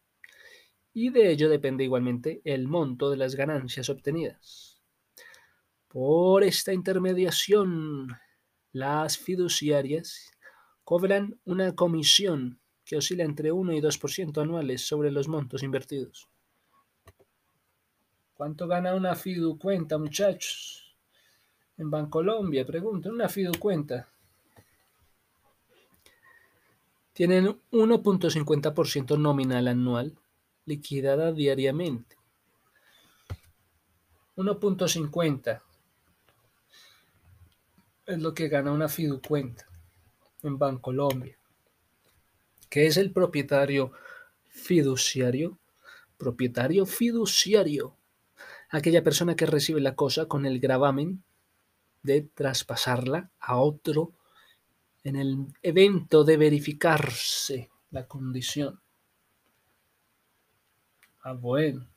Y 0.94 1.10
de 1.10 1.30
ello 1.30 1.50
depende 1.50 1.84
igualmente 1.84 2.40
el 2.44 2.66
monto 2.66 3.10
de 3.10 3.18
las 3.18 3.36
ganancias 3.36 3.90
obtenidas. 3.90 4.80
Por 5.88 6.42
esta 6.42 6.72
intermediación, 6.72 8.18
las 8.72 9.18
fiduciarias 9.18 10.30
cobran 10.84 11.38
una 11.44 11.74
comisión 11.74 12.59
que 12.90 12.96
oscila 12.96 13.22
entre 13.22 13.52
1 13.52 13.72
y 13.72 13.80
2% 13.80 14.42
anuales 14.42 14.84
sobre 14.84 15.12
los 15.12 15.28
montos 15.28 15.62
invertidos. 15.62 16.28
¿Cuánto 18.34 18.66
gana 18.66 18.96
una 18.96 19.14
fidu 19.14 19.56
cuenta, 19.56 19.96
muchachos? 19.96 20.80
en 21.78 21.88
Bancolombia, 21.88 22.66
preguntan, 22.66 23.12
una 23.12 23.28
cuenta. 23.60 24.08
Tienen 27.12 27.46
1.50% 27.70 29.16
nominal 29.16 29.68
anual 29.68 30.18
liquidada 30.66 31.32
diariamente. 31.32 32.16
1.50 34.34 35.62
es 38.06 38.18
lo 38.18 38.34
que 38.34 38.48
gana 38.48 38.72
una 38.72 38.88
fiducuenta 38.88 39.66
en 40.42 40.58
Bancolombia. 40.58 41.39
¿Qué 42.70 42.86
es 42.86 42.96
el 42.96 43.12
propietario 43.12 43.90
fiduciario? 44.48 45.58
Propietario 46.16 46.86
fiduciario. 46.86 47.96
Aquella 48.70 49.02
persona 49.02 49.34
que 49.34 49.44
recibe 49.44 49.80
la 49.80 49.96
cosa 49.96 50.26
con 50.26 50.46
el 50.46 50.60
gravamen 50.60 51.24
de 52.04 52.22
traspasarla 52.22 53.32
a 53.40 53.58
otro 53.58 54.12
en 55.02 55.16
el 55.16 55.46
evento 55.62 56.22
de 56.22 56.36
verificarse 56.36 57.70
la 57.90 58.06
condición. 58.06 58.80
Ah, 61.22 61.32
bueno. 61.32 61.88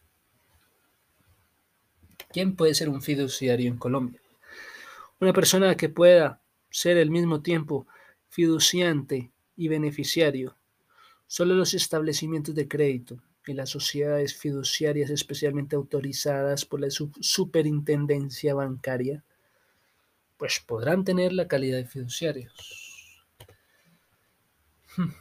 ¿Quién 2.31 2.55
puede 2.55 2.73
ser 2.73 2.89
un 2.89 3.03
fiduciario 3.03 3.69
en 3.69 3.77
Colombia? 3.77 4.19
Una 5.19 5.33
persona 5.33 5.77
que 5.77 5.89
pueda 5.89 6.41
ser 6.71 6.97
al 6.97 7.12
mismo 7.12 7.43
tiempo 7.43 7.86
fiduciante 8.29 9.31
y 9.55 9.67
beneficiario. 9.67 10.57
Solo 11.27 11.55
los 11.55 11.73
establecimientos 11.73 12.53
de 12.55 12.67
crédito 12.67 13.17
y 13.47 13.53
las 13.53 13.69
sociedades 13.69 14.36
fiduciarias 14.36 15.09
especialmente 15.09 15.75
autorizadas 15.75 16.65
por 16.65 16.79
la 16.79 16.88
superintendencia 16.89 18.53
bancaria 18.53 19.23
pues 20.43 20.59
podrán 20.59 21.05
tener 21.05 21.31
la 21.31 21.47
calidad 21.47 21.77
de 21.77 21.86
fiduciarios. 21.86 23.23
Hmm. 24.97 25.13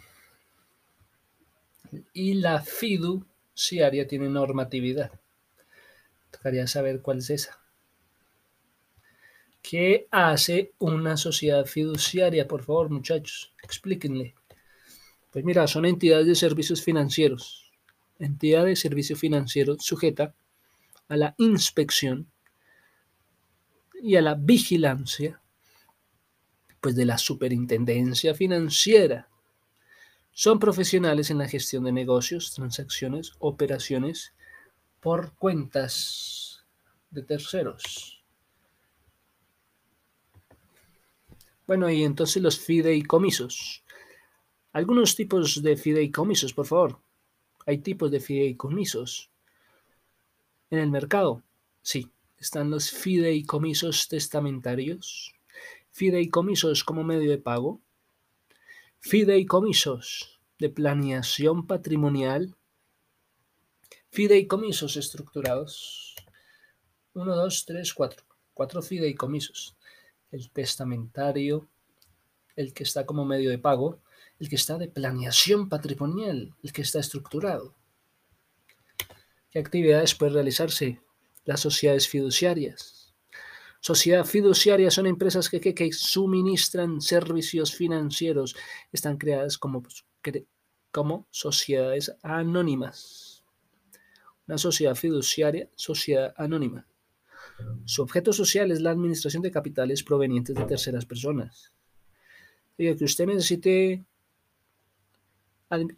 Y 2.13 2.35
la 2.35 2.61
fiduciaria 2.61 4.09
tiene 4.09 4.29
normatividad. 4.29 5.13
Tocaría 6.33 6.67
saber 6.67 7.03
cuál 7.03 7.19
es 7.19 7.31
esa. 7.31 7.61
¿Qué 9.63 10.09
hace 10.11 10.73
una 10.79 11.17
sociedad 11.17 11.67
fiduciaria? 11.67 12.49
Por 12.49 12.65
favor, 12.65 12.91
muchachos, 12.91 13.55
explíquenle. 13.63 14.35
Pues 15.33 15.45
mira, 15.45 15.67
son 15.67 15.87
entidades 15.87 16.27
de 16.27 16.35
servicios 16.35 16.83
financieros. 16.83 17.73
Entidad 18.19 18.67
de 18.67 18.77
servicio 18.77 19.17
financiero 19.17 19.77
sujeta 19.81 20.35
a 21.09 21.17
la 21.17 21.35
inspección 21.39 22.31
y 24.03 24.17
a 24.17 24.23
la 24.23 24.35
vigilancia 24.35 25.41
pues 26.81 26.97
de 26.97 27.07
la 27.07 27.17
superintendencia 27.17 28.35
financiera. 28.35 29.29
Son 30.33 30.59
profesionales 30.59 31.31
en 31.31 31.39
la 31.39 31.49
gestión 31.49 31.85
de 31.85 31.93
negocios, 31.93 32.53
transacciones, 32.55 33.33
operaciones 33.39 34.35
por 35.01 35.33
cuentas 35.35 36.65
de 37.11 37.23
terceros. 37.23 38.23
Bueno, 41.67 41.89
y 41.89 42.03
entonces 42.03 42.43
los 42.43 42.59
fideicomisos. 42.59 43.82
Algunos 44.73 45.15
tipos 45.15 45.63
de 45.63 45.77
fideicomisos, 45.77 46.55
por 46.55 46.67
favor. 46.67 46.99
Hay 47.67 47.79
tipos 47.79 48.11
de 48.11 48.21
fideicomisos 48.21 49.31
en 50.71 50.79
el 50.79 50.91
mercado. 50.91 51.43
Sí, 51.83 52.11
están 52.39 52.71
los 52.71 52.91
fideicomisos 52.91 54.09
testamentarios, 54.09 55.35
fideicomisos 55.91 56.85
como 56.85 57.05
medio 57.05 57.31
de 57.31 57.37
pago, 57.39 57.81
fideicomisos 58.99 60.41
de 60.59 60.71
planeación 60.71 61.67
patrimonial, 61.67 62.57
fideicomisos 64.11 64.97
estructurados. 64.97 66.15
Uno, 67.13 67.37
dos, 67.37 67.67
tres, 67.67 67.93
cuatro. 67.93 68.25
Cuatro 68.55 68.81
fideicomisos. 68.81 69.77
El 70.31 70.51
testamentario, 70.51 71.69
el 72.57 72.73
que 72.73 72.85
está 72.85 73.05
como 73.05 73.27
medio 73.27 73.51
de 73.51 73.59
pago, 73.59 74.01
el 74.43 74.49
que 74.49 74.57
está 74.57 74.77
de 74.77 74.89
planeación 74.89 75.69
patrimonial, 75.69 76.53
el 76.65 76.73
que 76.73 76.83
está 76.83 76.99
estructurado. 76.99 77.77
¿Qué 79.53 79.61
actividades 79.61 80.17
puede 80.17 80.33
realizarse 80.33 81.01
las 81.45 81.61
sociedades 81.61 82.09
fiduciarias. 82.09 83.15
Sociedad 83.81 84.25
fiduciaria 84.25 84.91
son 84.91 85.07
empresas 85.07 85.49
que, 85.49 85.61
que, 85.61 85.93
suministran 85.93 87.01
servicios 87.01 87.73
financieros. 87.73 88.57
Están 88.91 89.17
creadas 89.17 89.59
como, 89.59 89.81
pues, 89.81 90.05
como 90.91 91.29
sociedades 91.31 92.13
anónimas. 92.25 93.45
Una 94.49 94.59
sociedad 94.59 94.97
fiduciaria, 94.97 95.69
sociedad 95.77 96.35
anónima. 96.37 96.85
Su 97.85 98.03
objeto 98.03 98.33
social 98.33 98.73
es 98.73 98.81
la 98.81 98.91
administración 98.91 99.41
de 99.45 99.53
capitales 99.53 100.03
provenientes 100.03 100.57
de 100.57 100.65
terceras 100.65 101.07
personas. 101.07 101.73
Diga 102.77 102.97
que 102.97 103.05
usted 103.05 103.27
necesite 103.27 104.05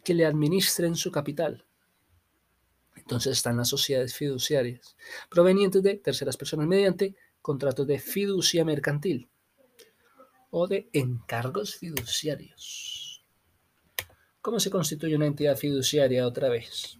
que 0.03 0.13
le 0.13 0.25
administren 0.25 0.95
su 0.95 1.11
capital. 1.11 1.65
Entonces 2.95 3.33
están 3.33 3.57
las 3.57 3.69
sociedades 3.69 4.15
fiduciarias, 4.15 4.95
provenientes 5.29 5.83
de 5.83 5.95
terceras 5.95 6.37
personas 6.37 6.67
mediante 6.67 7.15
contratos 7.41 7.85
de 7.85 7.99
fiducia 7.99 8.65
mercantil 8.65 9.29
o 10.49 10.67
de 10.67 10.89
encargos 10.93 11.75
fiduciarios. 11.75 13.23
¿Cómo 14.41 14.59
se 14.59 14.69
constituye 14.69 15.15
una 15.15 15.25
entidad 15.25 15.57
fiduciaria 15.57 16.25
otra 16.25 16.49
vez? 16.49 16.97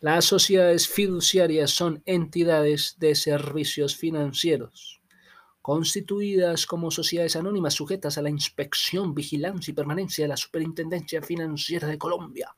Las 0.00 0.26
sociedades 0.26 0.86
fiduciarias 0.86 1.70
son 1.70 2.02
entidades 2.04 2.96
de 2.98 3.14
servicios 3.14 3.96
financieros, 3.96 5.00
constituidas 5.66 6.64
como 6.64 6.92
sociedades 6.92 7.34
anónimas 7.34 7.74
sujetas 7.74 8.16
a 8.16 8.22
la 8.22 8.30
inspección, 8.30 9.12
vigilancia 9.16 9.72
y 9.72 9.74
permanencia 9.74 10.22
de 10.22 10.28
la 10.28 10.36
Superintendencia 10.36 11.20
Financiera 11.22 11.88
de 11.88 11.98
Colombia. 11.98 12.54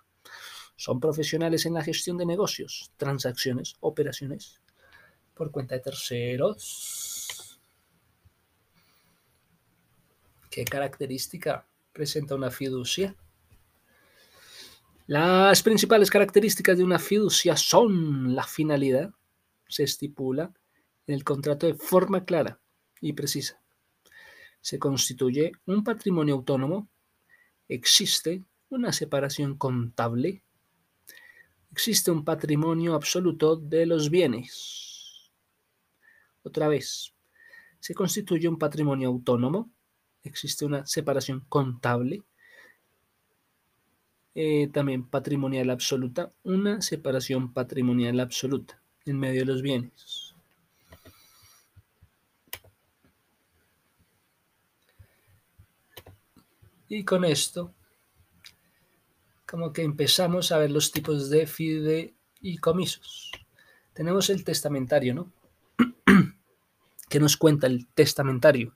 Son 0.76 1.00
profesionales 1.00 1.64
en 1.64 1.72
la 1.72 1.82
gestión 1.82 2.18
de 2.18 2.26
negocios, 2.26 2.92
transacciones, 2.98 3.76
operaciones 3.80 4.60
por 5.32 5.50
cuenta 5.50 5.74
de 5.74 5.80
terceros. 5.80 7.58
¿Qué 10.50 10.66
característica 10.66 11.66
presenta 11.94 12.34
una 12.34 12.50
fiducia? 12.50 13.16
Las 15.06 15.62
principales 15.62 16.10
características 16.10 16.76
de 16.76 16.84
una 16.84 16.98
fiducia 16.98 17.56
son 17.56 18.34
la 18.34 18.44
finalidad, 18.44 19.14
se 19.66 19.84
estipula 19.84 20.52
en 21.06 21.14
el 21.14 21.24
contrato 21.24 21.66
de 21.66 21.72
forma 21.72 22.26
clara 22.26 22.60
y 23.00 23.12
precisa. 23.12 23.60
Se 24.60 24.78
constituye 24.78 25.52
un 25.66 25.84
patrimonio 25.84 26.34
autónomo, 26.34 26.88
existe 27.68 28.44
una 28.70 28.92
separación 28.92 29.56
contable, 29.56 30.42
existe 31.70 32.10
un 32.10 32.24
patrimonio 32.24 32.94
absoluto 32.94 33.56
de 33.56 33.86
los 33.86 34.10
bienes. 34.10 35.30
Otra 36.42 36.68
vez, 36.68 37.14
se 37.80 37.94
constituye 37.94 38.48
un 38.48 38.58
patrimonio 38.58 39.08
autónomo, 39.08 39.70
existe 40.22 40.64
una 40.64 40.86
separación 40.86 41.44
contable, 41.48 42.24
eh, 44.34 44.68
también 44.68 45.08
patrimonial 45.08 45.70
absoluta, 45.70 46.32
una 46.42 46.80
separación 46.80 47.52
patrimonial 47.52 48.20
absoluta 48.20 48.80
en 49.04 49.18
medio 49.18 49.40
de 49.40 49.46
los 49.46 49.62
bienes. 49.62 50.27
Y 56.88 57.04
con 57.04 57.24
esto, 57.24 57.74
como 59.46 59.72
que 59.72 59.82
empezamos 59.82 60.52
a 60.52 60.58
ver 60.58 60.70
los 60.70 60.90
tipos 60.90 61.28
de 61.28 61.46
fideicomisos. 61.46 63.32
Tenemos 63.92 64.30
el 64.30 64.44
testamentario, 64.44 65.14
¿no? 65.14 65.32
¿Qué 67.08 67.20
nos 67.20 67.36
cuenta 67.36 67.66
el 67.66 67.86
testamentario? 67.88 68.74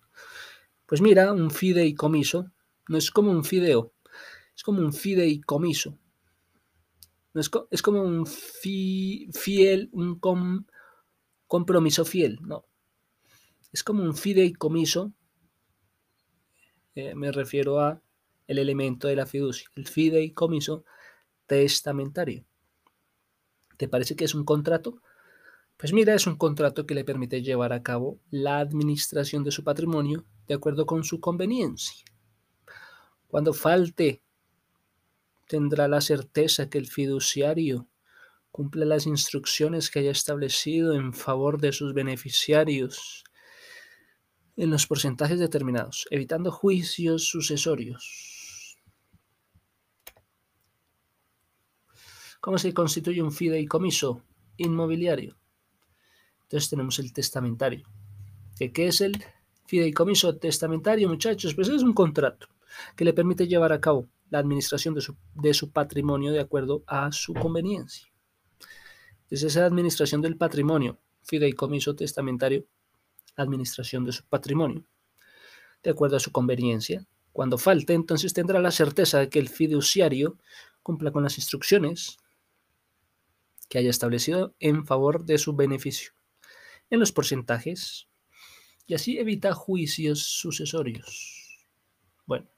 Pues 0.87 1.01
mira, 1.01 1.33
un 1.33 1.51
fideicomiso 1.51 2.51
no 2.88 2.98
es 2.98 3.11
como 3.11 3.31
un 3.31 3.44
fideo, 3.44 3.92
es 4.55 4.62
como 4.62 4.81
un 4.81 4.92
fideicomiso. 4.92 5.98
es, 7.35 7.51
es 7.70 7.83
como 7.83 8.03
un 8.03 8.27
fiel, 8.27 9.88
un 9.92 10.20
compromiso 11.46 12.05
fiel, 12.05 12.40
no. 12.42 12.66
Es 13.72 13.83
como 13.83 14.03
un 14.03 14.14
fideicomiso, 14.14 15.12
eh, 16.95 17.15
me 17.15 17.33
refiero 17.33 17.81
a 17.81 18.01
el 18.47 18.59
elemento 18.59 19.09
de 19.09 19.17
la 19.17 19.27
fiducia, 19.27 19.69
el 19.77 19.87
fideicomiso 19.87 20.85
testamentario. 21.47 22.45
¿Te 23.77 23.89
parece 23.89 24.17
que 24.17 24.25
es 24.25 24.35
un 24.35 24.45
contrato? 24.45 25.01
Pues 25.77 25.93
mira, 25.93 26.15
es 26.15 26.27
un 26.27 26.37
contrato 26.37 26.87
que 26.87 26.95
le 26.95 27.05
permite 27.05 27.43
llevar 27.43 27.73
a 27.73 27.83
cabo 27.83 28.21
la 28.31 28.59
administración 28.59 29.43
de 29.43 29.51
su 29.51 29.65
patrimonio 29.65 30.25
de 30.47 30.55
acuerdo 30.55 30.87
con 30.87 31.03
su 31.03 31.21
conveniencia. 31.21 32.05
Cuando 33.27 33.53
falte 33.53 34.23
tendrá 35.49 35.89
la 35.89 36.01
certeza 36.01 36.71
que 36.71 36.79
el 36.79 36.87
fiduciario 36.87 37.89
cumple 38.51 38.87
las 38.87 39.07
instrucciones 39.07 39.91
que 39.91 40.01
haya 40.01 40.11
establecido 40.11 40.95
en 40.95 41.13
favor 41.13 41.61
de 41.61 41.73
sus 41.73 41.95
beneficiarios 41.95 43.25
en 44.57 44.71
los 44.71 44.87
porcentajes 44.87 45.38
determinados, 45.38 46.07
evitando 46.11 46.51
juicios 46.51 47.27
sucesorios. 47.27 48.77
¿Cómo 52.41 52.59
se 52.59 52.75
constituye 52.75 53.23
un 53.23 53.33
fideicomiso 53.33 54.23
inmobiliario? 54.57 55.37
Entonces 56.43 56.69
tenemos 56.69 56.99
el 56.99 57.12
testamentario. 57.12 57.88
¿Qué 58.59 58.87
es 58.87 59.01
el 59.01 59.25
fideicomiso 59.67 60.37
testamentario, 60.37 61.09
muchachos? 61.09 61.55
Pues 61.55 61.69
es 61.69 61.83
un 61.83 61.95
contrato 61.95 62.49
que 62.97 63.05
le 63.05 63.12
permite 63.12 63.47
llevar 63.47 63.73
a 63.73 63.81
cabo 63.81 64.09
la 64.31 64.38
administración 64.38 64.95
de 64.95 65.55
su, 65.55 65.71
patrimonio 65.71 66.33
de 66.33 66.41
acuerdo 66.41 66.83
a 66.87 67.12
su 67.12 67.35
conveniencia. 67.35 68.09
Es 69.31 69.43
esa 69.43 69.67
administración 69.67 70.21
del 70.21 70.37
patrimonio, 70.37 70.99
fideicomiso 71.23 71.95
testamentario, 71.95 72.67
administración 73.37 74.05
de 74.05 74.12
su 74.12 74.25
patrimonio, 74.25 74.85
de 75.83 75.90
acuerdo 75.90 76.16
a 76.16 76.21
su 76.21 76.33
conveniencia. 76.33 77.07
Cuando 77.33 77.59
falte, 77.59 77.95
entonces 77.95 78.35
tendrá 78.35 78.61
la 78.61 78.71
certeza 78.71 79.18
de 79.18 79.29
que 79.29 79.38
el 79.38 79.49
fiduciario 79.49 80.38
cumpla 80.83 81.12
con 81.12 81.23
las 81.23 81.38
instrucciones 81.38 82.18
que 83.68 83.79
haya 83.79 83.90
establecido 83.90 84.55
en 84.59 84.85
favor 84.85 85.25
de 85.25 85.38
su 85.38 85.55
beneficio, 85.55 86.12
en 86.90 87.01
los 87.01 87.12
porcentajes, 87.12 88.09
y 88.87 88.95
así 88.95 89.18
evita 89.18 89.55
juicios 89.55 90.23
sucesorios. 90.23 91.64
Bueno, 92.27 92.49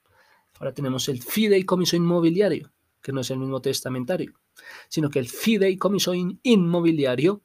Ahora 0.58 0.72
tenemos 0.72 1.08
el 1.08 1.22
fideicomiso 1.22 1.96
inmobiliario, 1.96 2.72
que 3.02 3.12
no 3.12 3.20
es 3.20 3.30
el 3.30 3.38
mismo 3.38 3.60
testamentario, 3.60 4.34
sino 4.88 5.10
que 5.10 5.18
el 5.18 5.28
fideicomiso 5.28 6.12
inmobiliario 6.14 7.42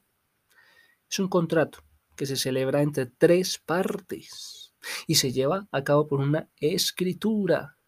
es 1.10 1.18
un 1.18 1.28
contrato 1.28 1.82
que 2.20 2.26
se 2.26 2.36
celebra 2.36 2.82
entre 2.82 3.06
tres 3.06 3.56
partes 3.56 4.74
y 5.06 5.14
se 5.14 5.32
lleva 5.32 5.66
a 5.72 5.82
cabo 5.82 6.06
por 6.06 6.20
una 6.20 6.50
escritura, 6.58 7.78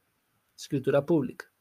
escritura 0.57 1.05
pública, 1.05 1.53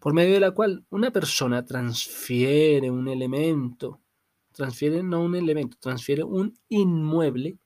por 0.00 0.12
medio 0.12 0.34
de 0.34 0.40
la 0.40 0.50
cual 0.50 0.84
una 0.90 1.12
persona 1.12 1.64
transfiere 1.64 2.90
un 2.90 3.06
elemento, 3.06 4.00
transfiere 4.50 5.04
no 5.04 5.22
un 5.22 5.36
elemento, 5.36 5.76
transfiere 5.78 6.24
un 6.24 6.58
inmueble. 6.68 7.60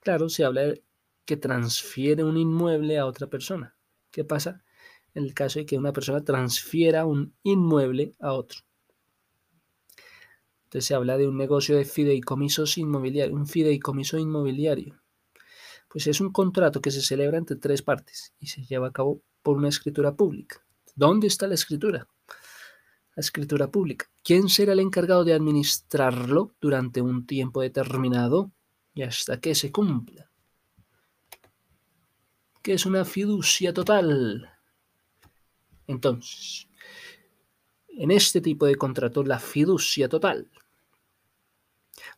Claro, 0.00 0.28
se 0.28 0.44
habla 0.44 0.62
de 0.62 0.82
que 1.24 1.36
transfiere 1.36 2.24
un 2.24 2.36
inmueble 2.36 2.98
a 2.98 3.06
otra 3.06 3.28
persona. 3.28 3.76
¿Qué 4.10 4.24
pasa 4.24 4.64
en 5.14 5.22
el 5.22 5.34
caso 5.34 5.60
de 5.60 5.66
que 5.66 5.78
una 5.78 5.92
persona 5.92 6.24
transfiera 6.24 7.06
un 7.06 7.32
inmueble 7.44 8.16
a 8.18 8.32
otro? 8.32 8.65
Se 10.80 10.94
habla 10.94 11.16
de 11.16 11.26
un 11.26 11.36
negocio 11.36 11.76
de 11.76 11.84
fideicomisos 11.84 12.78
inmobiliarios, 12.78 13.38
un 13.38 13.46
fideicomiso 13.46 14.18
inmobiliario. 14.18 15.00
Pues 15.88 16.06
es 16.06 16.20
un 16.20 16.32
contrato 16.32 16.80
que 16.80 16.90
se 16.90 17.02
celebra 17.02 17.38
entre 17.38 17.56
tres 17.56 17.82
partes 17.82 18.34
y 18.38 18.48
se 18.48 18.64
lleva 18.64 18.88
a 18.88 18.92
cabo 18.92 19.22
por 19.42 19.56
una 19.56 19.68
escritura 19.68 20.14
pública. 20.14 20.64
¿Dónde 20.94 21.26
está 21.26 21.46
la 21.46 21.54
escritura? 21.54 22.06
La 23.14 23.20
escritura 23.20 23.70
pública. 23.70 24.10
¿Quién 24.22 24.48
será 24.48 24.72
el 24.72 24.80
encargado 24.80 25.24
de 25.24 25.32
administrarlo 25.32 26.54
durante 26.60 27.00
un 27.00 27.26
tiempo 27.26 27.62
determinado 27.62 28.50
y 28.94 29.02
hasta 29.02 29.40
que 29.40 29.54
se 29.54 29.72
cumpla? 29.72 30.30
que 32.66 32.72
es 32.72 32.84
una 32.84 33.04
fiducia 33.04 33.72
total. 33.72 34.50
Entonces, 35.86 36.66
en 37.86 38.10
este 38.10 38.40
tipo 38.40 38.66
de 38.66 38.74
contrato, 38.74 39.22
la 39.22 39.38
fiducia 39.38 40.08
total 40.08 40.50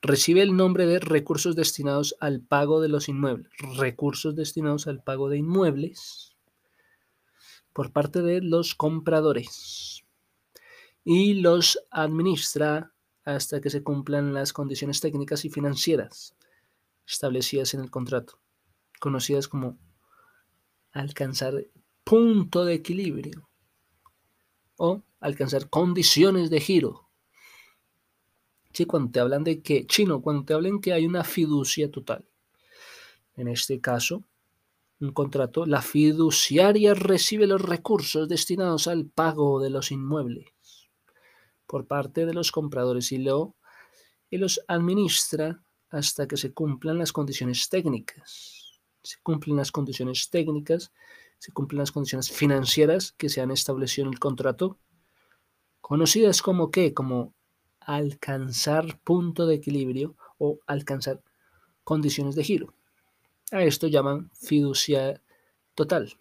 recibe 0.00 0.42
el 0.42 0.56
nombre 0.56 0.86
de 0.86 1.00
recursos 1.00 1.56
destinados 1.56 2.16
al 2.20 2.40
pago 2.40 2.80
de 2.80 2.88
los 2.88 3.08
inmuebles, 3.08 3.50
recursos 3.76 4.36
destinados 4.36 4.86
al 4.86 5.02
pago 5.02 5.28
de 5.28 5.38
inmuebles 5.38 6.36
por 7.72 7.92
parte 7.92 8.22
de 8.22 8.40
los 8.40 8.74
compradores 8.74 10.04
y 11.04 11.34
los 11.34 11.80
administra 11.90 12.92
hasta 13.24 13.60
que 13.60 13.70
se 13.70 13.82
cumplan 13.82 14.34
las 14.34 14.52
condiciones 14.52 15.00
técnicas 15.00 15.44
y 15.44 15.50
financieras 15.50 16.34
establecidas 17.06 17.74
en 17.74 17.80
el 17.80 17.90
contrato, 17.90 18.40
conocidas 19.00 19.48
como 19.48 19.78
alcanzar 20.92 21.66
punto 22.04 22.64
de 22.64 22.74
equilibrio 22.74 23.48
o 24.76 25.02
alcanzar 25.20 25.68
condiciones 25.68 26.50
de 26.50 26.60
giro. 26.60 27.07
Sí, 28.72 28.84
cuando 28.84 29.10
te 29.10 29.20
hablan 29.20 29.44
de 29.44 29.62
que, 29.62 29.86
chino, 29.86 30.20
cuando 30.20 30.44
te 30.44 30.54
hablan 30.54 30.80
que 30.80 30.92
hay 30.92 31.06
una 31.06 31.24
fiducia 31.24 31.90
total. 31.90 32.24
En 33.36 33.48
este 33.48 33.80
caso, 33.80 34.24
un 35.00 35.12
contrato, 35.12 35.64
la 35.64 35.80
fiduciaria 35.80 36.94
recibe 36.94 37.46
los 37.46 37.62
recursos 37.62 38.28
destinados 38.28 38.88
al 38.88 39.06
pago 39.06 39.60
de 39.60 39.70
los 39.70 39.92
inmuebles 39.92 40.46
por 41.66 41.86
parte 41.86 42.26
de 42.26 42.34
los 42.34 42.50
compradores 42.50 43.12
y, 43.12 43.18
lo, 43.18 43.54
y 44.30 44.38
los 44.38 44.60
administra 44.66 45.62
hasta 45.90 46.26
que 46.26 46.36
se 46.36 46.52
cumplan 46.52 46.98
las 46.98 47.12
condiciones 47.12 47.68
técnicas. 47.68 48.80
Se 49.02 49.18
cumplen 49.22 49.56
las 49.56 49.70
condiciones 49.70 50.30
técnicas, 50.30 50.92
se 51.38 51.52
cumplen 51.52 51.78
las 51.78 51.92
condiciones 51.92 52.32
financieras 52.32 53.12
que 53.12 53.28
se 53.28 53.40
han 53.40 53.50
establecido 53.50 54.06
en 54.08 54.14
el 54.14 54.18
contrato, 54.18 54.78
conocidas 55.80 56.42
como 56.42 56.70
qué, 56.70 56.92
como 56.94 57.34
alcanzar 57.88 59.00
punto 59.00 59.46
de 59.46 59.54
equilibrio 59.54 60.14
o 60.36 60.60
alcanzar 60.66 61.22
condiciones 61.84 62.34
de 62.34 62.44
giro. 62.44 62.74
A 63.50 63.62
esto 63.62 63.86
llaman 63.86 64.30
fiducia 64.34 65.22
total 65.74 66.12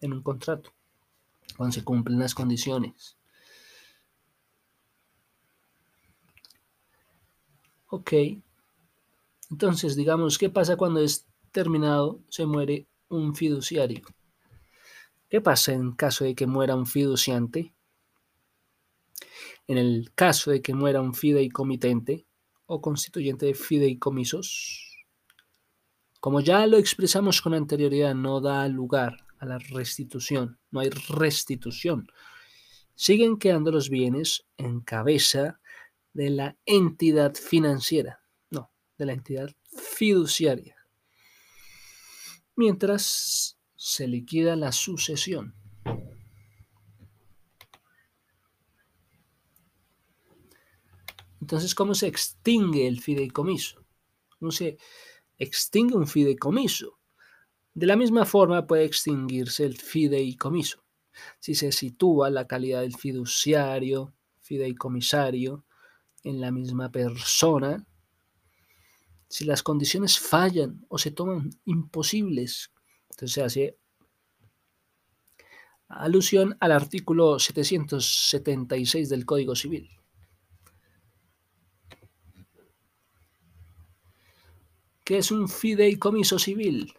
en 0.00 0.12
un 0.12 0.22
contrato, 0.22 0.72
cuando 1.56 1.74
se 1.74 1.82
cumplen 1.82 2.20
las 2.20 2.32
condiciones. 2.32 3.16
Ok. 7.88 8.12
Entonces, 9.50 9.96
digamos, 9.96 10.38
¿qué 10.38 10.48
pasa 10.48 10.76
cuando 10.76 11.00
es 11.00 11.26
terminado, 11.50 12.20
se 12.28 12.46
muere 12.46 12.86
un 13.08 13.34
fiduciario? 13.34 14.02
¿Qué 15.28 15.40
pasa 15.40 15.72
en 15.72 15.90
caso 15.90 16.22
de 16.22 16.36
que 16.36 16.46
muera 16.46 16.76
un 16.76 16.86
fiduciante? 16.86 17.74
En 19.70 19.78
el 19.78 20.10
caso 20.16 20.50
de 20.50 20.62
que 20.62 20.74
muera 20.74 21.00
un 21.00 21.14
fideicomitente 21.14 22.26
o 22.66 22.80
constituyente 22.80 23.46
de 23.46 23.54
fideicomisos, 23.54 25.06
como 26.18 26.40
ya 26.40 26.66
lo 26.66 26.76
expresamos 26.76 27.40
con 27.40 27.54
anterioridad, 27.54 28.16
no 28.16 28.40
da 28.40 28.66
lugar 28.66 29.28
a 29.38 29.46
la 29.46 29.58
restitución, 29.58 30.58
no 30.72 30.80
hay 30.80 30.90
restitución. 30.90 32.08
Siguen 32.96 33.38
quedando 33.38 33.70
los 33.70 33.90
bienes 33.90 34.44
en 34.56 34.80
cabeza 34.80 35.60
de 36.14 36.30
la 36.30 36.56
entidad 36.66 37.36
financiera, 37.36 38.24
no, 38.50 38.72
de 38.98 39.06
la 39.06 39.12
entidad 39.12 39.50
fiduciaria, 39.70 40.74
mientras 42.56 43.56
se 43.76 44.08
liquida 44.08 44.56
la 44.56 44.72
sucesión. 44.72 45.59
Entonces, 51.50 51.74
¿cómo 51.74 51.96
se 51.96 52.06
extingue 52.06 52.86
el 52.86 53.00
fideicomiso? 53.00 53.84
¿Cómo 54.38 54.52
se 54.52 54.78
extingue 55.36 55.96
un 55.96 56.06
fideicomiso. 56.06 57.00
De 57.74 57.86
la 57.86 57.96
misma 57.96 58.24
forma 58.24 58.68
puede 58.68 58.84
extinguirse 58.84 59.64
el 59.64 59.76
fideicomiso 59.76 60.84
si 61.40 61.56
se 61.56 61.72
sitúa 61.72 62.30
la 62.30 62.46
calidad 62.46 62.82
del 62.82 62.96
fiduciario, 62.96 64.14
fideicomisario, 64.38 65.64
en 66.22 66.40
la 66.40 66.52
misma 66.52 66.92
persona, 66.92 67.84
si 69.28 69.44
las 69.44 69.62
condiciones 69.62 70.18
fallan 70.18 70.84
o 70.88 70.98
se 70.98 71.10
toman 71.10 71.50
imposibles. 71.64 72.70
Entonces 73.10 73.32
se 73.32 73.42
hace 73.42 73.78
alusión 75.88 76.56
al 76.60 76.72
artículo 76.72 77.38
776 77.38 79.08
del 79.08 79.26
Código 79.26 79.56
Civil. 79.56 79.99
¿Qué 85.10 85.18
es 85.18 85.32
un 85.32 85.48
fideicomiso 85.48 86.38
civil? 86.38 86.94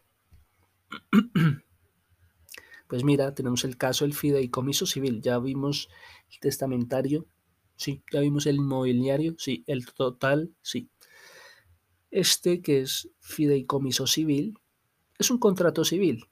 Pues 2.89 3.05
mira, 3.05 3.33
tenemos 3.33 3.63
el 3.63 3.77
caso 3.77 4.03
del 4.03 4.13
fideicomiso 4.13 4.85
civil. 4.85 5.21
Ya 5.21 5.39
vimos 5.39 5.87
el 6.29 6.39
testamentario, 6.41 7.25
sí. 7.77 8.03
Ya 8.11 8.19
vimos 8.19 8.47
el 8.47 8.57
inmobiliario, 8.57 9.35
sí. 9.37 9.63
El 9.65 9.85
total, 9.85 10.53
sí. 10.61 10.89
Este, 12.09 12.61
que 12.61 12.81
es 12.81 13.09
fideicomiso 13.21 14.05
civil, 14.07 14.57
es 15.17 15.31
un 15.31 15.37
contrato 15.37 15.85
civil 15.85 16.25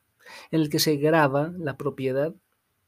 en 0.51 0.59
el 0.59 0.69
que 0.69 0.79
se 0.79 0.97
graba 0.97 1.53
la 1.57 1.77
propiedad 1.77 2.35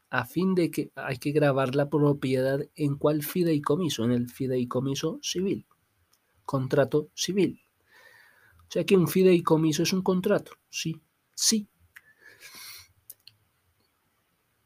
a 0.10 0.26
fin 0.26 0.54
de 0.54 0.70
que 0.70 0.92
hay 0.96 1.16
que 1.16 1.32
grabar 1.32 1.76
la 1.76 1.90
propiedad 1.90 2.60
en 2.76 2.98
cuál 2.98 3.24
fideicomiso, 3.24 4.04
en 4.04 4.12
el 4.12 4.30
fideicomiso 4.30 5.18
civil. 5.22 5.66
Contrato 6.44 7.08
civil. 7.16 7.61
O 8.72 8.74
sea 8.74 8.86
que 8.86 8.96
un 8.96 9.10
fideicomiso 9.10 9.84
es 9.84 9.92
un 9.92 10.02
contrato. 10.02 10.54
Sí, 10.70 11.02
sí. 11.36 11.68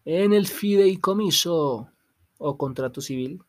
En 0.05 0.31
el 0.31 0.45
fideicomiso 0.45 1.89
o 2.37 2.57
contrato 2.59 3.01
civil, 3.01 3.41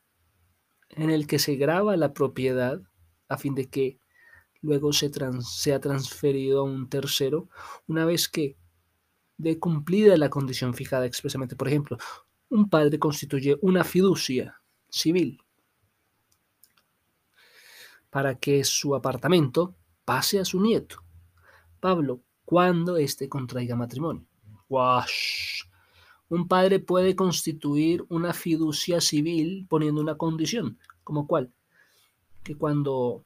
en 0.89 1.11
el 1.11 1.27
que 1.27 1.39
se 1.39 1.57
graba 1.57 1.95
la 1.99 2.15
propiedad 2.15 2.81
a 3.29 3.37
fin 3.37 3.55
de 3.55 3.69
que 3.69 4.01
luego 4.63 4.95
se 4.95 5.11
sea 5.43 5.79
transferido 5.79 6.61
a 6.61 6.63
un 6.63 6.89
tercero, 6.89 7.51
una 7.87 8.07
vez 8.07 8.27
que 8.27 8.57
de 9.37 9.59
cumplida 9.59 10.17
la 10.17 10.31
condición 10.31 10.73
fijada 10.73 11.05
expresamente. 11.05 11.55
Por 11.55 11.69
ejemplo, 11.69 11.99
un 12.49 12.71
padre 12.71 12.99
constituye 12.99 13.59
una 13.61 13.85
fiducia 13.85 14.63
civil 14.89 15.43
para 18.09 18.39
que 18.39 18.65
su 18.65 18.95
apartamento 18.95 19.77
pase 20.07 20.39
a 20.39 20.45
su 20.45 20.61
nieto, 20.61 21.03
Pablo, 21.81 22.23
cuando 22.47 22.97
éste 22.97 23.29
contraiga 23.29 23.77
matrimonio. 23.77 24.25
¡Wash! 24.69 25.65
Un 26.29 26.49
padre 26.49 26.79
puede 26.79 27.15
constituir 27.15 28.05
una 28.09 28.33
fiducia 28.33 29.01
civil 29.01 29.67
poniendo 29.69 30.01
una 30.01 30.17
condición, 30.17 30.79
como 31.05 31.27
cuál? 31.27 31.53
Que 32.45 32.55
cuando, 32.55 33.25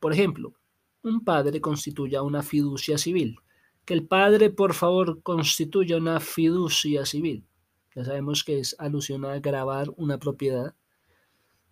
por 0.00 0.12
ejemplo, 0.12 0.54
un 1.02 1.24
padre 1.24 1.60
constituya 1.60 2.22
una 2.22 2.42
fiducia 2.42 2.98
civil, 2.98 3.38
que 3.84 3.94
el 3.94 4.06
padre 4.06 4.50
por 4.50 4.74
favor 4.74 5.22
constituya 5.22 5.96
una 5.96 6.18
fiducia 6.18 7.06
civil. 7.06 7.46
Ya 7.94 8.04
sabemos 8.04 8.42
que 8.42 8.58
es 8.58 8.74
alusión 8.78 9.24
a 9.24 9.38
grabar 9.38 9.92
una 9.96 10.18
propiedad 10.18 10.74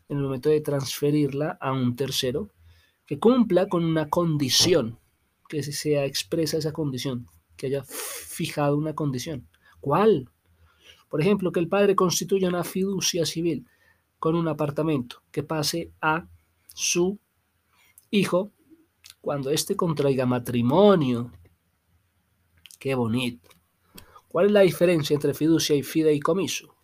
en 0.08 0.18
el 0.18 0.22
momento 0.22 0.48
de 0.48 0.60
transferirla 0.60 1.58
a 1.60 1.72
un 1.72 1.96
tercero 1.96 2.50
que 3.10 3.18
cumpla 3.18 3.68
con 3.68 3.84
una 3.84 4.08
condición, 4.08 4.96
que 5.48 5.64
sea 5.64 6.04
expresa 6.04 6.58
esa 6.58 6.72
condición, 6.72 7.26
que 7.56 7.66
haya 7.66 7.82
fijado 7.84 8.76
una 8.76 8.94
condición. 8.94 9.48
¿Cuál? 9.80 10.30
Por 11.08 11.20
ejemplo, 11.20 11.50
que 11.50 11.58
el 11.58 11.66
padre 11.66 11.96
constituya 11.96 12.46
una 12.46 12.62
fiducia 12.62 13.26
civil 13.26 13.66
con 14.20 14.36
un 14.36 14.46
apartamento 14.46 15.24
que 15.32 15.42
pase 15.42 15.90
a 16.00 16.28
su 16.72 17.18
hijo 18.12 18.52
cuando 19.20 19.50
éste 19.50 19.74
contraiga 19.74 20.24
matrimonio. 20.24 21.32
Qué 22.78 22.94
bonito. 22.94 23.48
¿Cuál 24.28 24.46
es 24.46 24.52
la 24.52 24.60
diferencia 24.60 25.14
entre 25.14 25.34
fiducia 25.34 25.74
y 25.74 25.82
fideicomiso? 25.82 26.76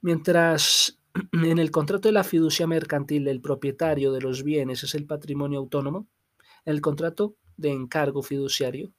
Mientras 0.00 0.98
en 1.32 1.58
el 1.58 1.70
contrato 1.70 2.08
de 2.08 2.12
la 2.12 2.24
fiducia 2.24 2.66
mercantil 2.66 3.28
el 3.28 3.40
propietario 3.40 4.12
de 4.12 4.20
los 4.20 4.42
bienes 4.42 4.82
es 4.82 4.94
el 4.94 5.06
patrimonio 5.06 5.58
autónomo, 5.58 6.06
en 6.64 6.74
el 6.74 6.80
contrato 6.80 7.36
de 7.56 7.70
encargo 7.70 8.22
fiduciario 8.22 8.92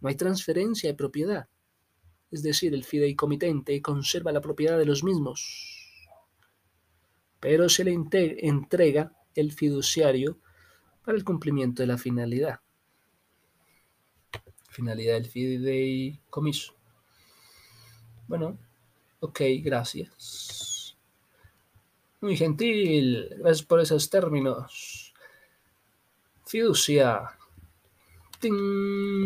no 0.00 0.08
hay 0.08 0.14
transferencia 0.14 0.88
de 0.88 0.96
propiedad, 0.96 1.48
es 2.30 2.42
decir, 2.42 2.74
el 2.74 2.84
fideicomitente 2.84 3.82
conserva 3.82 4.32
la 4.32 4.40
propiedad 4.40 4.78
de 4.78 4.86
los 4.86 5.04
mismos, 5.04 6.00
pero 7.38 7.68
se 7.68 7.84
le 7.84 7.92
entrega 7.92 9.12
el 9.34 9.52
fiduciario 9.52 10.38
para 11.04 11.16
el 11.16 11.24
cumplimiento 11.24 11.82
de 11.82 11.88
la 11.88 11.98
finalidad. 11.98 12.60
Finalidad 14.68 15.14
del 15.14 15.26
fideicomiso. 15.26 16.74
Bueno, 18.28 18.58
ok, 19.20 19.40
gracias. 19.62 20.69
Muy 22.20 22.36
gentil, 22.36 23.28
gracias 23.38 23.66
por 23.66 23.80
esos 23.80 24.10
términos. 24.10 25.14
Fiducia. 26.46 27.22
¡Ting! 28.40 29.20